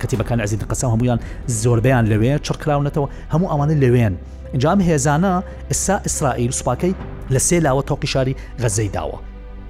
کەتیبەکان 0.00 0.38
ئازی 0.42 0.56
قسە 0.72 0.86
هەمویان 0.94 1.18
زۆربیان 1.62 2.04
لەوێ 2.12 2.32
چڕکراونەتەوە 2.46 3.06
هەموو 3.32 3.48
ئەمانە 3.52 3.74
لەوێن 3.82 4.14
ئەنجام 4.52 4.78
هێزانە 4.88 5.32
ئستا 5.72 5.96
ئیسرائیل 6.06 6.52
سوپاکەی 6.58 6.92
لە 7.34 7.38
سێ 7.46 7.56
لاوە 7.64 7.82
تۆقی 7.90 8.08
شاری 8.14 8.36
غەزەی 8.62 8.88
داوە 8.96 9.18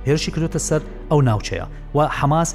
هێرشی 0.08 0.30
کردوتە 0.34 0.60
سەر 0.68 0.80
ئەو 1.10 1.18
ناوچەیە 1.28 1.66
و 1.94 1.98
حماس 2.18 2.50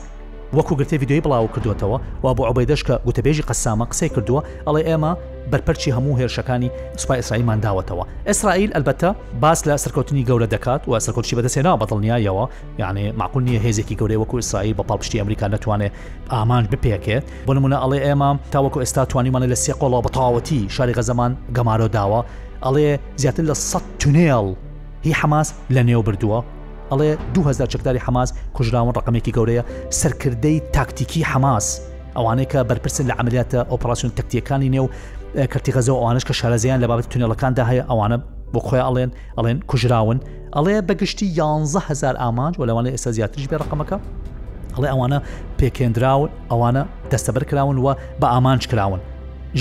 وەکو 0.55 0.75
گرتی 0.79 0.95
یددیوی 0.95 1.21
بڵاو 1.27 1.47
کردوێتەوە 1.55 1.97
و 2.23 2.27
بۆ 2.38 2.43
عبەیدەش 2.51 2.81
کە 2.88 2.93
گوتەبێژی 3.07 3.43
قەسامە 3.49 3.86
قسەی 3.91 4.10
کردووە 4.15 4.41
ئەڵێ 4.67 4.81
ئێمە 4.89 5.12
بەرپەرچی 5.51 5.91
هەموو 5.95 6.17
هێرشەکانی 6.19 6.69
سوپای 7.01 7.19
ئیسرائیلمان 7.21 7.60
داوەتەوە 7.65 8.03
ئیسرائیل 8.27 8.71
ئەلبەتە 8.75 9.10
باس 9.41 9.60
لە 9.69 9.75
سەرکەوتنی 9.83 10.25
گەورە 10.29 10.47
دەکات 10.55 10.81
و 10.88 10.91
سەرکوتشی 11.05 11.36
بەدەسێنا 11.38 11.73
بەتڵنیایەوە 11.81 12.45
یعنی 12.81 13.05
معقول 13.19 13.43
نیە 13.49 13.60
هێزێکی 13.65 13.95
گەورەی 13.99 14.17
وەکو 14.23 14.36
ئیسرائیل 14.39 14.75
بە 14.79 14.83
پاڵپشتی 14.89 15.17
ئەمریکا 15.21 15.47
نتوانێت 15.53 15.91
ئامان 16.33 16.63
بپێکێت 16.71 17.23
بۆ 17.47 17.51
نمونە 17.57 17.77
ئەڵێ 17.83 17.99
ئێمە 18.07 18.29
تاوەکو 18.53 18.79
ئێستا 18.83 19.03
توانیمانە 19.12 19.47
لە 19.53 19.57
سێ 19.63 19.73
قۆڵەوە 19.79 20.03
بەتاوەتی 20.05 20.60
شاری 20.75 20.93
غەزەمان 20.97 21.31
گەمارۆ 21.55 21.88
داوە 21.97 22.19
ئەڵێ 22.65 22.91
زیاتر 23.21 23.43
لە 23.49 23.55
100 23.69 23.81
تونێڵ 24.01 24.45
هی 25.05 25.13
حماس 25.21 25.47
لە 25.75 25.81
نێو 25.89 26.01
بردووە 26.07 26.39
ئەڵێ 26.91 27.12
2000 27.34 27.67
چەکداری 27.71 28.00
حماس 28.06 28.30
کوژراون 28.56 28.93
ڕقمێکی 28.97 29.32
گەورەیە 29.38 29.63
سەرکردەی 30.00 30.58
تاکتیکی 30.76 31.21
حماس 31.32 31.67
ئەوانەیە 32.17 32.47
کە 32.52 32.60
بەرپرسن 32.69 33.06
لە 33.10 33.13
ئەعملیاتە 33.17 33.60
ئۆپراسسیون 33.71 34.12
تەکتیەکانی 34.17 34.69
نێو 34.76 34.86
کەرتیغەزە 35.52 35.91
ئەوانش 36.00 36.23
کە 36.28 36.34
شارەزیان 36.39 36.80
لە 36.84 36.88
بابەت 36.91 37.08
تونێلەکاندا 37.12 37.63
هەیە 37.69 37.84
ئەوانە 37.91 38.17
بۆ 38.54 38.60
خۆی 38.67 38.84
ئەڵێن 38.88 39.10
ئەڵێن 39.38 39.58
کوژراون 39.69 40.17
ئەڵێ 40.56 40.76
بەگشتی 40.88 41.28
110هزار 41.36 42.15
ئامانج 42.23 42.54
وەلەوانە 42.60 42.89
ئێستا 42.95 43.12
زیاترش 43.17 43.45
بێ 43.52 43.58
ڕقمەکە 43.63 43.97
ئەڵێ 44.76 44.88
ئەوانە 44.93 45.19
پێکێنراون 45.60 46.30
ئەوانە 46.52 46.84
دەستەبەر 47.12 47.43
کراون 47.50 47.78
وە 47.86 47.93
بە 48.21 48.28
ئامانج 48.34 48.63
کراون 48.71 49.00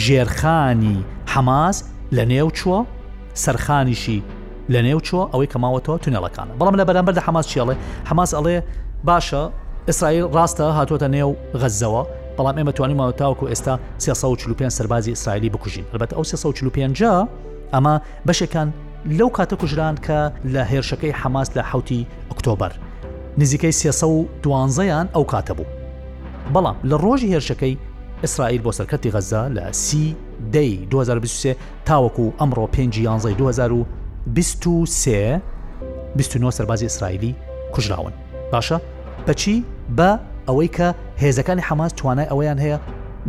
ژێرخانی 0.05 0.97
حماس 1.33 1.77
لە 2.17 2.23
نێو 2.33 2.49
چووە 2.59 2.81
سەرخانیشی 3.43 4.21
لە 4.75 4.81
نێو 4.87 4.99
چوە 5.09 5.23
ئەوەی 5.33 5.49
کەماوەتەوە 5.53 5.97
تونەلەکانە 6.05 6.53
بەڵام 6.59 6.77
لە 6.81 6.85
بەرامبەردا 6.89 7.23
حماس 7.29 7.47
چێڵێ 7.53 7.75
حماس 8.11 8.31
ئەڵێ 8.37 8.57
باشە 9.09 9.43
ئیسرائیل 9.89 10.25
ڕاستە 10.37 10.67
هاتوۆتە 10.79 11.09
نێو 11.17 11.31
غەزەوە 11.61 12.03
بەڵام 12.37 12.57
ئێمە 12.59 12.73
توانیمەوە 12.79 13.13
تاوکو 13.21 13.47
ئێستا 13.53 13.75
345 13.99 14.73
سەربازی 14.79 15.11
ئیسرائیلی 15.15 15.51
بکوژین 15.55 15.85
بەبێت 15.93 16.13
ئەو 16.15 16.23
345 16.25 17.03
ئەمە 17.75 17.95
بەشەکان 18.29 18.69
لەو 19.19 19.31
کاتە 19.37 19.55
کوژران 19.61 19.97
کە 20.07 20.19
لە 20.55 20.63
هێرشەکەی 20.71 21.13
حماس 21.23 21.49
لە 21.59 21.63
حوتی 21.71 22.01
ئۆکتۆبر 22.31 22.73
نزیکەی 23.41 23.73
سیسە 23.81 24.05
و 24.15 24.27
دوانزەیان 24.45 25.07
ئەو 25.15 25.25
کاتە 25.33 25.53
بوو 25.59 25.67
بەڵام 26.55 26.77
لە 26.91 26.97
ڕۆژی 27.05 27.29
هێرشەکەی 27.35 27.75
ئیسرائیل 28.25 28.63
بۆ 28.65 28.71
سەرکەتی 28.79 29.11
غەزا 29.15 29.43
لە 29.57 29.65
سی 29.87 30.07
دەی 30.55 30.73
2023 30.91 31.57
تاوەکو 31.89 32.27
ئەمڕۆ 32.41 32.67
5 32.73 33.03
2023 33.03 33.87
23 34.33 35.39
29 36.17 36.51
سەربازی 36.57 36.85
ئیسرائیلی 36.87 37.33
کوژراون 37.75 38.13
باشە 38.53 38.79
بەچی 39.29 39.57
بە 39.97 40.11
ئەوەی 40.49 40.69
کە 40.77 40.89
هێزەکانی 41.23 41.63
حماس 41.69 41.93
توانای 41.99 42.27
ئەوەیان 42.31 42.59
هەیە 42.65 42.79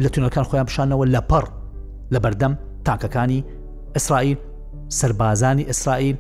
لە 0.04 0.08
تونەکان 0.14 0.44
خۆیان 0.50 0.66
پیششانەوە 0.70 1.06
لە 1.16 1.22
پەڕ 1.32 1.46
لە 2.14 2.20
بەردەم 2.24 2.54
تاکەکانی 2.86 3.46
ئیسرائیل 3.96 4.38
سربازانی 5.00 5.64
ئیسرائیل 5.70 6.16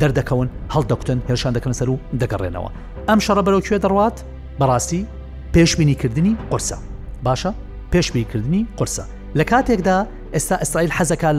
دەردەکەون 0.00 0.48
هەڵدەکتن 0.76 1.18
هێرشان 1.28 1.52
دەکەن 1.56 1.72
سەر 1.78 1.88
و 1.90 1.96
دەگەڕێنەوە 2.20 2.70
ئەم 3.08 3.18
شەڕە 3.26 3.42
بەرەوکوێ 3.46 3.78
دەڕوات 3.84 4.16
بەڕاستی 4.60 5.02
پێشبینیکردنی 5.54 6.34
قرسە 6.50 6.78
باشە 7.26 7.50
پێشبینیکردنی 7.92 8.62
قرسە 8.80 9.02
لە 9.38 9.44
کاتێکدا 9.50 9.98
ئێستا 10.34 10.56
ئیسرائیل 10.60 10.92
حەزەکە 10.98 11.30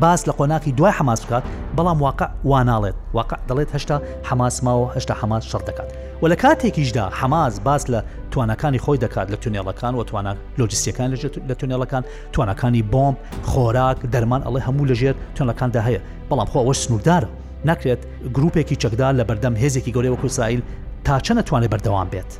باس 0.00 0.28
لە 0.28 0.32
قۆناقی 0.38 0.72
دوای 0.72 0.90
حماس 0.98 1.24
بکات 1.26 1.42
بەڵام 1.76 2.00
واقع 2.02 2.28
واناڵێت 2.44 2.94
واقع 3.14 3.36
دەڵێت 3.48 3.70
هەشتا 3.74 4.00
حماس 4.28 4.62
ماوە 4.64 4.86
هەشتا 4.96 5.10
حماس 5.20 5.44
شەڕ 5.56 5.60
دەکات 5.62 5.92
و 6.22 6.26
لە 6.28 6.36
کاتێکیشدا 6.36 7.04
حماز 7.20 7.60
باس 7.64 7.84
لە 7.92 7.98
توانەکانی 8.30 8.78
خۆی 8.84 8.98
دەکات 8.98 9.28
لە 9.32 9.36
تونێڵەکان 9.36 9.94
و 9.94 10.04
توانە 10.04 10.34
لۆجیسیەکان 10.60 11.14
لە 11.50 11.54
تونێڵەکان 11.60 12.02
توانەکانی 12.32 12.82
بۆمب 12.92 13.16
خۆراک 13.50 13.98
دەرمان 14.12 14.42
ئەڵێ 14.46 14.60
هەموو 14.66 14.84
لەژێر 14.92 15.14
تونەکاندا 15.38 15.80
هەیە 15.88 16.00
بەڵام 16.30 16.46
خۆ 16.50 16.56
ئەوەش 16.60 16.78
سنووردارە 16.86 17.28
ناکرێت 17.66 17.98
گرروپێکی 18.36 18.76
چەکدا 18.84 19.08
لە 19.18 19.24
بەردەم 19.28 19.54
هێزێکی 19.62 19.92
گەورەی 19.94 20.12
وەکو 20.14 20.26
اسرائیل 20.26 20.62
تا 21.04 21.18
چە 21.18 21.32
نەتوانێت 21.38 21.70
بەردەوام 21.74 22.08
بێت 22.14 22.30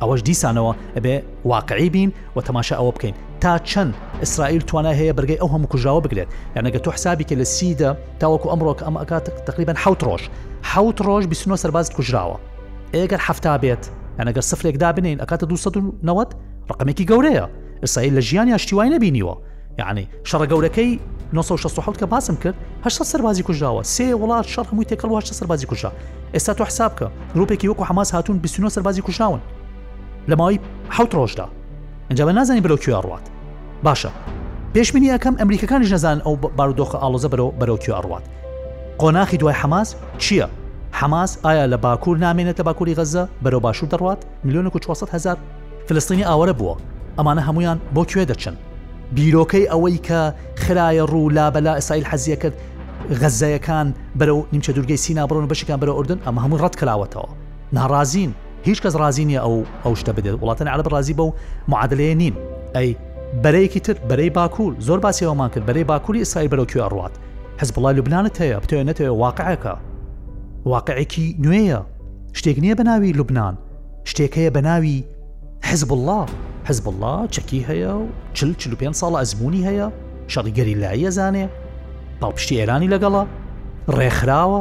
ئەوەش 0.00 0.20
دیسانەوە 0.22 0.72
ئەبێ 0.96 1.16
واقعی 1.44 1.90
بین 1.90 2.12
و 2.36 2.40
تەماشا 2.40 2.74
ئەوە 2.80 2.92
بکەین 2.96 3.14
تا 3.46 3.58
چەند 3.58 3.94
ئیسرائیل 4.20 4.60
توانای 4.62 4.94
هەیە 4.98 5.14
بەرگی 5.16 5.36
ئەو 5.40 5.46
هەموو 5.54 5.70
کوژاوە 5.76 6.02
بگرێت 6.06 6.26
یانەگە 6.56 6.78
تۆ 6.84 6.90
حسابیکە 6.94 7.32
لە 7.32 7.42
سیدا 7.44 7.96
تاوەکو 8.20 8.48
ئەمڕۆکە 8.50 8.82
ئەم 8.86 8.96
ئەکات 9.00 9.44
تقریبان 9.48 9.76
حوت 9.76 10.02
ڕۆژ 10.08 10.20
حوت 10.72 11.00
ڕۆژ 11.02 11.24
29 11.26 11.56
سەرباز 11.62 11.90
کوژراوە 11.90 12.36
ئێگەر 12.94 13.20
هەفتا 13.28 13.58
بێت 13.58 13.84
یانەگەر 14.20 14.40
سفرێکدا 14.40 14.92
بنین 14.92 15.18
ئەکاتە 15.20 15.44
290 15.44 16.28
ڕقمێکی 16.72 17.04
گەورەیە 17.10 17.44
ئیسرائیل 17.82 18.18
لە 18.20 18.22
ژیان 18.22 18.48
یاشتیوای 18.48 18.88
نبینیوە 18.90 19.36
یعنی 19.78 20.08
شەڕە 20.28 20.46
گەورەکەی 20.50 20.98
1960 21.32 22.00
کە 22.00 22.04
باسم 22.06 22.36
کرد 22.36 22.54
هە 22.84 22.88
سەربازی 23.12 23.42
کوژاوە 23.48 23.82
سێ 23.94 24.08
وڵات 24.22 24.46
شەڕ 24.54 24.66
هەمووی 24.70 24.86
تێکەڵ 24.90 25.10
هە 25.14 25.20
سەربازی 25.40 25.66
کوژا 25.70 25.90
ئێستا 26.34 26.52
تۆ 26.58 26.64
حسابکە 26.68 27.06
گرروپێکی 27.34 27.68
وەکو 27.70 27.82
حماس 27.88 28.10
هاتون 28.14 28.38
29 28.38 28.68
سەربازی 28.74 29.02
کوژاون 29.06 29.40
لە 30.30 30.34
ماوەی 30.40 30.58
حوت 30.96 31.12
ڕۆژدا 31.18 31.46
ئەنجامە 32.10 32.32
نازانی 32.38 32.60
بلو 32.60 32.76
کوێ 32.76 33.02
ڕات 33.08 33.35
باشە 33.86 34.10
پێشمنی 34.74 35.08
یەکەم 35.16 35.34
ئەمریکەکانی 35.40 35.86
نەزان 35.94 36.18
ئەو 36.26 36.34
بارودۆخە 36.58 36.96
ئالۆزە 37.02 37.28
بەرەوە 37.32 37.52
بەرەوتی 37.60 37.90
ئەڕوات 37.96 38.24
قۆناخی 39.00 39.36
دوای 39.40 39.56
حماس 39.62 39.88
چییە؟ 40.22 40.46
حماس 41.00 41.30
ئایا 41.44 41.64
لە 41.72 41.78
باکوور 41.84 42.16
نامێنێتە 42.26 42.62
باکووری 42.68 42.94
غەزە 42.98 43.24
بەرەو 43.44 43.60
باشوور 43.66 43.90
دەڕوات 43.92 44.20
میلیۆن 44.44 44.66
400 44.70 45.08
هزار 45.14 45.36
فلستینی 45.88 46.24
ئاوەرە 46.24 46.54
بووە 46.58 46.74
ئەمانە 47.18 47.42
هەمویان 47.48 47.78
بۆ 47.96 48.02
کوێ 48.10 48.24
دەچن 48.30 48.54
بیرۆکەی 49.16 49.66
ئەوەی 49.72 49.98
کە 50.06 50.18
خراە 50.62 51.08
ڕوو 51.10 51.30
لا 51.32 51.50
بەلا 51.50 51.74
ئەسایل 51.80 52.04
حەزیە 52.10 52.36
کرد 52.42 52.56
غەزایەکان 53.20 53.88
بەرەو 54.18 54.38
نیمچە 54.52 54.70
دوورگەی 54.76 54.96
سینا 55.04 55.26
بڕۆن 55.28 55.48
بەشەکان 55.52 55.78
بەرە 55.82 55.92
ئوردن 55.96 56.18
ئەمە 56.26 56.40
هەموو 56.44 56.58
ڕەت 56.62 56.74
کراوەتەوە 56.80 57.28
ناڕازین 57.76 58.30
هیچ 58.68 58.78
کەس 58.82 58.94
رازی 59.02 59.24
نیە 59.30 59.40
ئەو 59.44 59.56
ئەو 59.84 59.92
شتە 60.00 60.12
بدێت 60.16 60.36
وڵاتەن 60.42 60.66
عرب 60.74 60.86
ڕازی 60.94 61.14
بە 61.18 61.22
و 61.28 61.32
معادلەیە 61.70 62.14
نین 62.22 62.34
ئەی 62.76 62.90
بەرەیەکی 63.42 63.80
تر 63.80 63.92
بەرەی 64.08 64.30
باکوور 64.30 64.72
زۆر 64.86 64.98
باسیەوەمان 65.02 65.50
کرد 65.54 65.66
بەرەی 65.66 65.84
باکووری 65.90 66.20
ئسای 66.22 66.48
بەرەکوێ 66.52 66.80
ئەڕات 66.82 67.14
حز 67.60 67.70
بڵای 67.74 67.94
لوبنانت 67.98 68.34
هەیە 68.42 68.62
بتێنێتەوە 68.64 69.14
واقعەکە 69.22 69.74
واقعێکی 70.70 71.26
نوێیە 71.44 71.80
شتێک 72.38 72.56
نییە 72.62 72.74
بە 72.78 72.84
ناوی 72.88 73.12
لوبنان 73.18 73.54
شتێکەیە 74.10 74.50
بە 74.56 74.60
ناوی 74.68 74.96
حزب 75.68 75.90
الله 75.92 76.26
حزب 76.68 76.88
الله 76.88 77.16
چەکی 77.34 77.60
هەیە 77.68 77.92
و 78.02 78.06
چل 78.36 78.50
چ 78.60 78.68
پێ 78.80 78.86
ساڵە 79.00 79.16
ئەزمموی 79.20 79.62
هەیە 79.68 79.88
شەڕیگەری 80.32 80.76
لایە 80.82 81.10
زانێ 81.18 81.46
پاڵپشتی 82.20 82.54
ئێرانی 82.58 82.88
لەگەڵە 82.94 83.22
ڕێکخراوە 83.96 84.60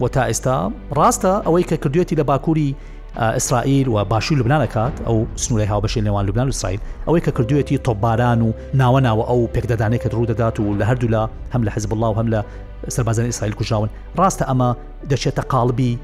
بۆ 0.00 0.06
تا 0.14 0.22
ئێستا 0.28 0.56
ڕاستە 0.98 1.32
ئەوەی 1.46 1.64
کە 1.70 1.76
کردوێتی 1.82 2.16
لە 2.20 2.24
باکووری 2.30 2.74
ئیسرائیل 3.18 3.88
و 3.88 4.04
باشوور 4.08 4.40
لبنان 4.40 4.64
دەکات 4.66 4.94
ئەو 5.06 5.16
سنووری 5.36 5.66
هاوبەشی 5.70 5.96
نێوان 6.06 6.26
لوبناان 6.26 6.46
و 6.46 6.50
اسرائیل 6.56 6.80
ئەوەی 7.06 7.22
کە 7.24 7.30
کردوێتی 7.36 7.78
تۆباران 7.88 8.40
و 8.42 8.52
ناوە 8.80 9.00
ناوە 9.06 9.24
ئەو 9.30 9.48
پێکدەدانێک 9.56 10.02
کە 10.02 10.08
ڕوو 10.14 10.30
دەدات 10.30 10.56
و 10.60 10.76
لە 10.78 10.82
هەردوو 10.90 11.10
لە 11.14 11.22
هەم 11.54 11.62
لە 11.68 11.68
حزب 11.74 11.92
الله 11.92 12.08
و 12.08 12.16
هەم 12.22 12.28
لە 12.34 12.40
سربازان 12.88 13.24
ئیسرائیل 13.26 13.54
کوژاون 13.56 13.88
ڕاستە 14.18 14.42
ئەمە 14.50 14.70
دەچێتە 15.12 15.40
قالبی 15.52 15.98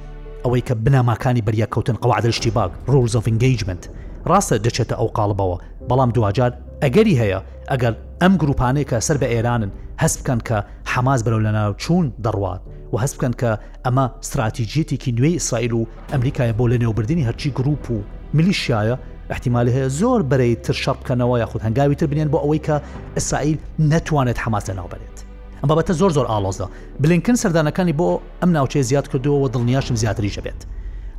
ئەوەی 0.45 0.63
کە 0.71 0.73
بناماکانی 0.75 1.41
بەریەکەوتن 1.47 1.93
قوعادشتی 2.03 2.51
باگ 2.57 2.71
ڕۆلز 2.93 3.15
ئۆف 3.17 3.27
ئنگیجمنت 3.29 3.83
ڕاستە 4.31 4.57
دەچێتە 4.67 4.95
ئەو 5.01 5.07
قالبەوە 5.19 5.57
بەڵام 5.91 6.11
دوجار 6.17 6.51
ئەگەری 6.83 7.19
هەیە 7.21 7.41
ئەگەر 7.71 7.95
ئەم 8.23 8.37
گروپانەیە 8.43 8.87
کە 8.91 8.99
سەر 9.07 9.17
بە 9.23 9.27
ئێرانن 9.35 9.71
هەست 10.03 10.17
بکەن 10.23 10.41
کە 10.49 10.59
حماز 10.93 11.21
بەرەو 11.25 11.41
لە 11.47 11.53
ناو 11.59 11.71
چوون 11.83 12.07
دەڕوات 12.25 12.61
و 12.93 12.97
هەست 13.03 13.15
بکەن 13.17 13.35
کە 13.41 13.51
ئەمە 13.87 14.05
استراتیژیتێکی 14.25 15.13
نوێی 15.19 15.35
ئیسرائیل 15.39 15.73
و 15.75 15.87
ئەمریکایە 16.13 16.55
بۆ 16.59 16.65
لە 16.73 16.77
نێوبردننی 16.83 17.27
هەرچی 17.31 17.47
گروپ 17.59 17.85
و 17.91 17.99
میلیشایە 18.39 18.97
احتیمالی 19.35 19.73
هەیە 19.77 19.89
زۆر 20.01 20.21
بەرەی 20.31 20.55
تر 20.65 20.73
شەڕ 20.83 20.97
بکەنەوە 21.01 21.37
یاخود 21.43 21.63
هەنگاوی 21.67 21.97
تر 22.01 22.07
بنێن 22.07 22.29
بۆ 22.33 22.39
ئەوەی 22.45 22.61
کە 22.67 22.75
ئیسرائیل 23.17 23.59
نەتوانێت 23.93 24.39
حماسە 24.45 24.71
ناوبێت 24.79 25.17
ئەم 25.63 25.69
بابەتە 25.71 25.93
زۆر 26.01 26.11
زۆر 26.17 26.27
ئالۆزە 26.31 26.67
بلینکن 27.03 27.35
سەردانەکانی 27.43 27.95
بۆ 28.01 28.09
ئەم 28.43 28.51
ناوچەیە 28.57 28.85
زیاد 28.91 29.07
کردووە 29.13 29.49
دڵنیاشم 29.55 29.95
زیاتریشە 30.03 30.41
بێت 30.47 30.61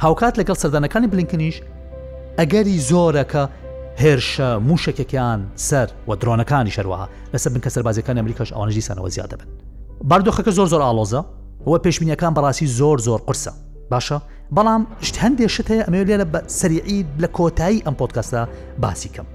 هاوکات 0.04 0.34
لەگەڵ 0.42 0.58
سەردانەکانی 0.64 1.08
بلینکنیش 1.14 1.56
ئەگەری 2.40 2.76
زۆرەکە 2.90 3.44
هێرشە 4.04 4.50
موشکێکیان 4.70 5.42
سەر 5.70 5.88
و 6.10 6.16
درۆنەکانی 6.22 6.70
شەروەها 6.76 7.08
لەسەر 7.34 7.50
بنکە 7.54 7.70
سەربازەکان 7.76 8.18
ئەمریکاش 8.20 8.50
ئەوانژی 8.56 8.82
سانەوە 8.88 9.10
زیاد 9.16 9.30
دەبن 9.32 9.48
باردۆخەکە 10.12 10.50
زۆر 10.58 10.68
زۆر 10.74 10.82
ئالۆزە 10.88 11.22
ئەوە 11.68 11.78
پێشبینیەکان 11.88 12.32
بەڕاستی 12.36 12.68
زۆر 12.80 12.98
زۆر 13.08 13.22
قرسە 13.28 13.52
باشە 13.94 14.18
بەڵام 14.56 14.82
شت 15.06 15.16
هەندێک 15.24 15.50
شت 15.56 15.68
هەیە 15.72 15.84
ئەمێ 15.88 16.00
لێرە 16.10 16.26
بە 16.34 16.40
سەریعی 16.60 17.02
لە 17.22 17.28
کۆتایی 17.38 17.84
ئەم 17.86 17.96
پۆتکەستا 18.00 18.42
باسی 18.84 19.10
کەم 19.16 19.26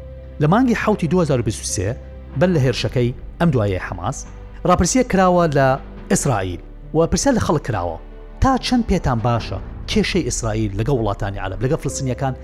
لە 0.43 0.47
مانگی 0.53 0.75
حوتی 0.83 1.07
2023 1.09 1.97
بەر 2.41 2.49
لە 2.57 2.59
هێرشەکەی 2.67 3.11
ئەم 3.41 3.51
دوایە 3.53 3.81
حماس 3.89 4.25
راپرسیە 4.69 5.05
کراوە 5.15 5.47
لە 5.57 5.79
ئیسرائیل 6.11 6.61
و 6.95 7.07
پرسیار 7.07 7.35
لە 7.35 7.41
خەڵک 7.47 7.63
کراوە 7.69 7.99
تا 8.41 8.57
چەند 8.67 8.85
پێتان 8.93 9.19
باشە 9.27 9.59
کێشەی 9.91 10.25
ئیسرائیل 10.29 10.73
لەگە 10.83 10.91
وڵاتانی 10.93 11.39
عالب 11.39 11.61
لەگە 11.67 11.77
فلسنیەکان 11.77 12.35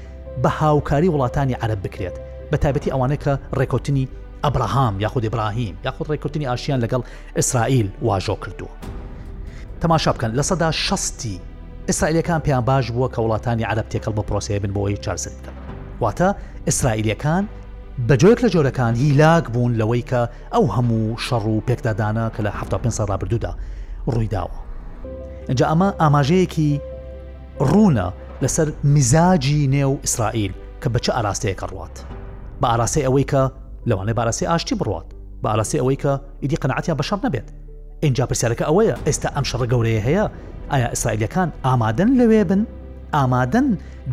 بە 0.43 0.47
هاوکاری 0.49 1.09
وڵاتانی 1.11 1.55
عرب 1.65 1.79
بکرێت 1.87 2.15
بە 2.55 2.59
تایبەتی 2.63 2.91
ئەوانەکە 2.95 3.33
ڕێکوتنی 3.59 4.09
ئەبراهام 4.45 4.95
یاخود 5.05 5.25
ئبراهیم 5.29 5.75
یاخود 5.85 6.07
ڕێکوتنی 6.13 6.47
ئاشیان 6.51 6.81
لەگەڵ 6.87 7.03
ئیسرائیل 7.37 7.89
واژۆ 8.07 8.37
کردووە. 8.43 8.71
تەماشا 9.83 10.09
بکەن 10.17 10.31
لە 10.39 10.41
سەدا 10.51 10.69
شستی 10.73 11.41
ئیسرائیلەکان 11.89 12.41
پێیان 12.49 12.65
باش 12.67 12.87
بووە 12.91 13.11
کە 13.15 13.19
وڵاتانی 13.19 13.65
عرب 13.65 13.87
تێکەڵ 13.93 14.13
بە 14.17 14.23
پرۆسیە 14.29 14.59
بن 14.63 14.73
بۆەوەی 14.75 14.99
چارسن 15.01 15.31
بکەن. 15.31 15.55
واتە 16.03 16.29
ئیسرائیلەکان 16.67 17.45
بەجۆێک 18.09 18.39
لە 18.45 18.49
جۆرەکان 18.53 18.95
هیلاک 18.97 19.45
بوون 19.51 19.73
لەوەی 19.81 20.03
کە 20.11 20.21
ئەو 20.55 20.65
هەموو 20.77 21.19
شەڕ 21.27 21.45
و 21.47 21.61
پێکدادانە 21.69 22.31
کە 22.37 22.41
لە 22.47 22.51
15 22.71 23.05
ڕابردوودا 23.11 23.53
ڕوویداوە. 24.13 24.59
اینجا 25.49 25.67
ئەمە 25.71 25.95
ئاماژەیەکی 26.01 26.81
ڕوونە 27.61 28.09
لەسەر 28.45 28.69
میزاجی 28.93 29.69
نێو 29.75 29.93
ئیسرائیل 30.05 30.53
کە 30.83 30.89
بە 30.95 30.99
چه 31.05 31.13
ئاراستەیەکە 31.17 31.67
ڕات 31.73 31.97
بە 32.63 32.65
ئاراسی 32.71 33.03
ئەوەی 33.07 33.25
کە 33.33 33.43
لەوانێ 33.89 34.13
باراسی 34.13 34.47
ئاشتی 34.51 34.75
بڕات 34.81 35.07
بە 35.45 35.49
ئاراسی 35.49 35.79
ئەوەی 35.81 35.97
کە 36.03 36.13
ئیدی 36.43 36.57
قەنعاتیان 36.63 36.97
بەشار 37.01 37.19
نەبێت 37.27 37.49
اینجا 38.05 38.25
پرسیارەکە 38.31 38.65
ئەوەیە 38.71 38.95
ئێستا 39.07 39.29
ئەم 39.37 39.45
شەڕ 39.51 39.61
گەورەیە 39.73 40.01
هەیە 40.09 40.25
ئایا 40.73 40.89
ئیسرائیلەکان 40.95 41.49
ئامادەن 41.67 42.11
لەوێ 42.21 42.43
بن 42.51 42.63
ئامادەن 43.15 43.67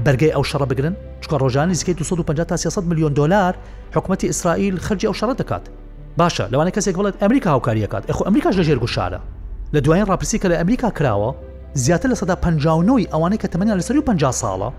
بەرگەی 0.05 0.31
ئەو 0.35 0.43
شەڕە 0.51 0.67
بگرن 0.71 0.95
چکە 1.23 1.35
ڕۆژانی 1.43 1.73
زیکەی 1.77 1.93
250 1.93 2.43
تا 2.45 2.57
300 2.57 2.83
میلیۆن 2.83 3.13
دلار 3.13 3.55
حکوومەتتی 3.95 4.27
ئیسرائیل 4.27 4.79
خرجی 4.79 5.07
ئەو 5.07 5.13
شەڕە 5.19 5.35
دەکات 5.41 5.65
باشە 6.19 6.41
لەوانە 6.51 6.71
کەسێک 6.75 6.95
بڵێت 6.99 7.15
ئەمریکا 7.21 7.49
هاوکاریەکات 7.49 8.03
ئەخ 8.09 8.17
ئەمریکاش 8.25 8.55
لە 8.59 8.63
ژێرگوشارە 8.67 9.19
لە 9.73 9.79
دوایین 9.85 10.05
ڕاپرسی 10.09 10.37
کە 10.41 10.47
لە 10.51 10.55
ئەمریکا 10.61 10.89
کراوە 10.97 11.29
زیاتر 11.81 12.09
لە 12.09 12.13
سەدا 12.21 12.35
پنجاوەوەی 12.45 13.09
ئەوانەی 13.13 13.37
کە 13.41 13.47
تەمەنیان 13.53 13.79
لەسەری 13.81 13.97
و 13.97 14.01
پ 14.07 14.17
ساڵە 14.41 14.69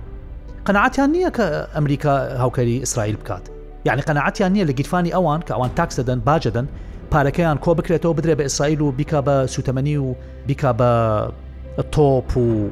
قەنەعاتیان 0.69 1.11
نییە 1.15 1.31
کە 1.39 1.47
ئەمریکا 1.77 2.15
هاوکاری 2.43 2.79
ئیسرائیل 2.81 3.17
بکات 3.17 3.43
یعنی 3.87 4.03
قەنەعاتیان 4.03 4.53
نییە 4.57 4.67
لە 4.69 4.71
گیرفانی 4.79 5.11
ئەوان 5.15 5.41
کە 5.47 5.51
ئەوان 5.55 5.71
تاکسەدەن 5.79 6.19
باجدەن 6.29 6.67
پارەکەیان 7.15 7.59
کۆ 7.65 7.69
بکرێتەوە 7.79 8.15
بدرێ 8.21 8.35
بە 8.37 8.41
ئیسرائیل 8.43 8.81
و 8.81 8.91
بیکا 8.91 9.21
بە 9.27 9.49
سوتەمەنی 9.55 9.97
و 9.97 10.15
بیکا 10.47 10.73
بە 10.79 10.91
تۆپ 11.95 12.37
و 12.37 12.71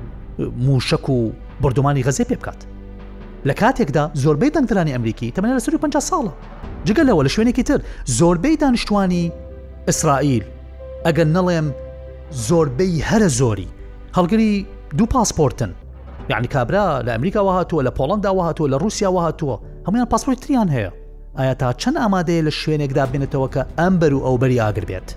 موشک 0.57 1.09
و 1.09 1.31
بردومانی 1.61 2.03
غەزێ 2.05 2.23
پێ 2.29 2.37
بکات 2.37 2.61
لە 3.49 3.53
کاتێکدا 3.61 4.05
زۆربەی 4.19 4.51
دەنگترانی 4.57 4.93
ئەمریکی 4.97 5.31
تەمەنە 5.37 5.69
لە 5.71 5.79
50 5.79 6.01
ساڵە 6.01 6.31
جگەلەوە 6.89 7.23
لە 7.27 7.29
شوێنێکی 7.35 7.63
تر 7.63 7.81
زۆربەی 8.07 8.57
دانیشتوانی 8.61 9.33
ئیسرائیل 9.87 10.45
ئەگەر 11.07 11.29
نەڵێم 11.37 11.67
زۆربەی 12.31 13.03
هەرە 13.09 13.29
زۆری 13.41 13.76
هەڵگری 14.17 14.65
دوو 14.99 15.07
پاسپۆرتن 15.07 15.69
یعنی 16.31 16.47
کابرا 16.49 17.03
لە 17.03 17.09
ئەمریکا 17.09 17.37
وهاتووە 17.45 17.87
لە 17.87 17.91
پۆڵندا 17.91 18.31
وهاتووە 18.31 18.71
لە 18.71 18.75
رووسیا 18.83 19.09
وهاتووە 19.11 19.59
هەمویان 19.89 20.07
پاسپۆرت 20.15 20.41
تریان 20.47 20.69
هەیە 20.69 20.93
ئایا 21.39 21.55
تا 21.55 21.73
چەند 21.73 21.97
ئامادەیە 21.99 22.43
لە 22.49 22.51
شوێنێکدا 22.51 23.07
بێنێتەوە 23.13 23.49
کە 23.55 23.63
ئەمبەر 23.79 24.13
و 24.15 24.19
ئەو 24.27 24.39
بەری 24.39 24.61
ئاگر 24.61 24.85
بێت 24.85 25.15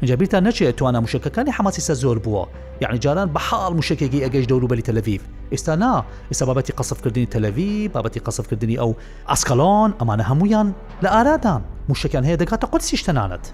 اینجا 0.00 0.16
بیرتان 0.16 0.50
نەچێت 0.50 0.78
توانە 0.78 1.00
مشکەکانی 1.06 1.50
حماسی 1.50 1.80
سە 1.94 1.96
زۆر 1.96 2.18
بووە 2.18 2.48
یعنی 2.80 2.98
جاران 2.98 3.30
بە 3.34 3.38
حاڵ 3.38 3.72
مشکێکی 3.82 4.24
ئەگەش 4.24 4.46
دەوروبەری 4.50 4.86
تەلەویف 4.88 5.20
ئێستا 5.52 5.68
نا 5.76 6.04
ئێستا 6.32 6.42
بابەتی 6.46 6.74
قسەفکردنی 6.80 7.26
تەلەوی 7.34 7.90
بابەتی 7.94 8.20
قسەفکردنی 8.28 8.76
ئەو 8.80 8.92
ئاسکەلۆن 9.30 9.90
ئەمانە 10.00 10.24
هەمویان 10.30 10.66
لە 11.02 11.08
ئارادان 11.14 11.62
مشکەکان 11.88 12.24
هەیە 12.28 12.42
دەکاتە 12.42 12.66
قوتسیشتەنانەت 12.72 13.44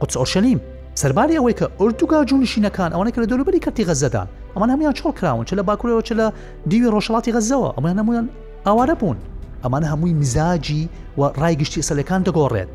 قوتس 0.00 0.16
ئۆشەلیم 0.16 0.58
سەرباری 0.94 1.36
ئەوەی 1.38 1.54
کە 1.58 1.66
ئۆردوگا 1.80 2.18
جوونشینەکان 2.28 2.92
ئەوانە 2.92 3.10
کە 3.14 3.18
لە 3.22 3.26
دەوروبەری 3.30 3.60
کەتی 3.66 3.84
غەزەدان 3.88 4.28
ئەمان 4.54 4.70
هەمیان 4.72 4.94
چۆڵ 4.98 5.12
کراون 5.20 5.44
چ 5.48 5.54
لە 5.58 5.62
باکوورەوە 5.62 6.02
چ 6.02 6.10
لە 6.18 6.26
دیوی 6.70 6.90
ڕۆژەڵاتی 6.94 7.32
غەزەوە 7.36 7.70
ئەمان 7.76 7.98
هەمویان 8.00 8.26
ئاوارە 8.66 8.94
بوون 9.00 9.16
ئەمانە 9.64 9.86
هەمووی 9.92 10.14
میزاجی 10.20 10.88
و 11.18 11.22
ڕایگشتی 11.42 11.82
سەلەکان 11.88 12.20
دەگۆڕێت 12.26 12.72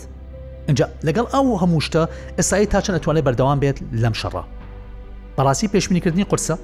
اینجا 0.67 0.87
لەگەڵ 1.07 1.25
ئەو 1.33 1.45
هەموو 1.61 1.81
شتە 1.87 2.03
ئێسایی 2.37 2.65
تاچەند 2.71 2.97
ئەتوانێت 2.97 3.25
بەردەوام 3.27 3.59
بێت 3.63 3.77
لەم 4.01 4.13
شەڕە 4.21 4.43
بەڕاستی 5.37 5.69
پێشبینیکردنی 5.73 6.25
قرسە 6.31 6.55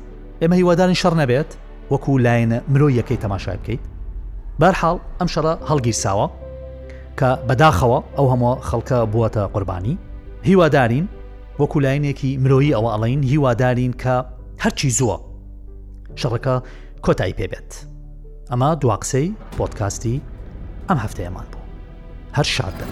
ئێمە 0.42 0.56
هیوادارن 0.62 0.94
شەڕ 1.02 1.14
نەبێت 1.22 1.50
وەکو 1.92 2.12
لایەنە 2.26 2.60
مرۆی 2.72 2.98
یەکەی 3.00 3.18
تەماشای 3.24 3.58
بکەیت 3.62 3.84
بەرحاڵ 4.60 4.98
ئەم 5.20 5.28
شەڕە 5.34 5.54
هەڵگیر 5.70 5.96
ساوە 6.04 6.28
کە 7.20 7.30
بەداخەوە 7.48 8.00
ئەو 8.18 8.28
هەموو 8.32 8.56
خەڵکە 8.70 8.98
بووەتە 9.12 9.44
قوربانی 9.54 9.98
هیوادارین 10.48 11.08
وەکو 11.62 11.80
لاینێکی 11.86 12.32
مرۆیی 12.44 12.76
ئەوە 12.76 12.90
ئەڵین 12.94 13.22
هیوادارین 13.32 13.94
کە 14.02 14.16
هەرچی 14.64 14.90
زووە 14.98 15.18
شەڕەکە 16.20 16.56
کۆتایی 17.06 17.38
پێبێت 17.40 17.70
ئەمە 18.52 18.70
دواقسەی 18.82 19.28
پۆتکاستی 19.58 20.18
ئەم 20.88 20.98
هەفتەیەمان 21.06 21.48
بوو 21.52 21.66
هەر 22.38 22.48
شاردن. 22.56 22.92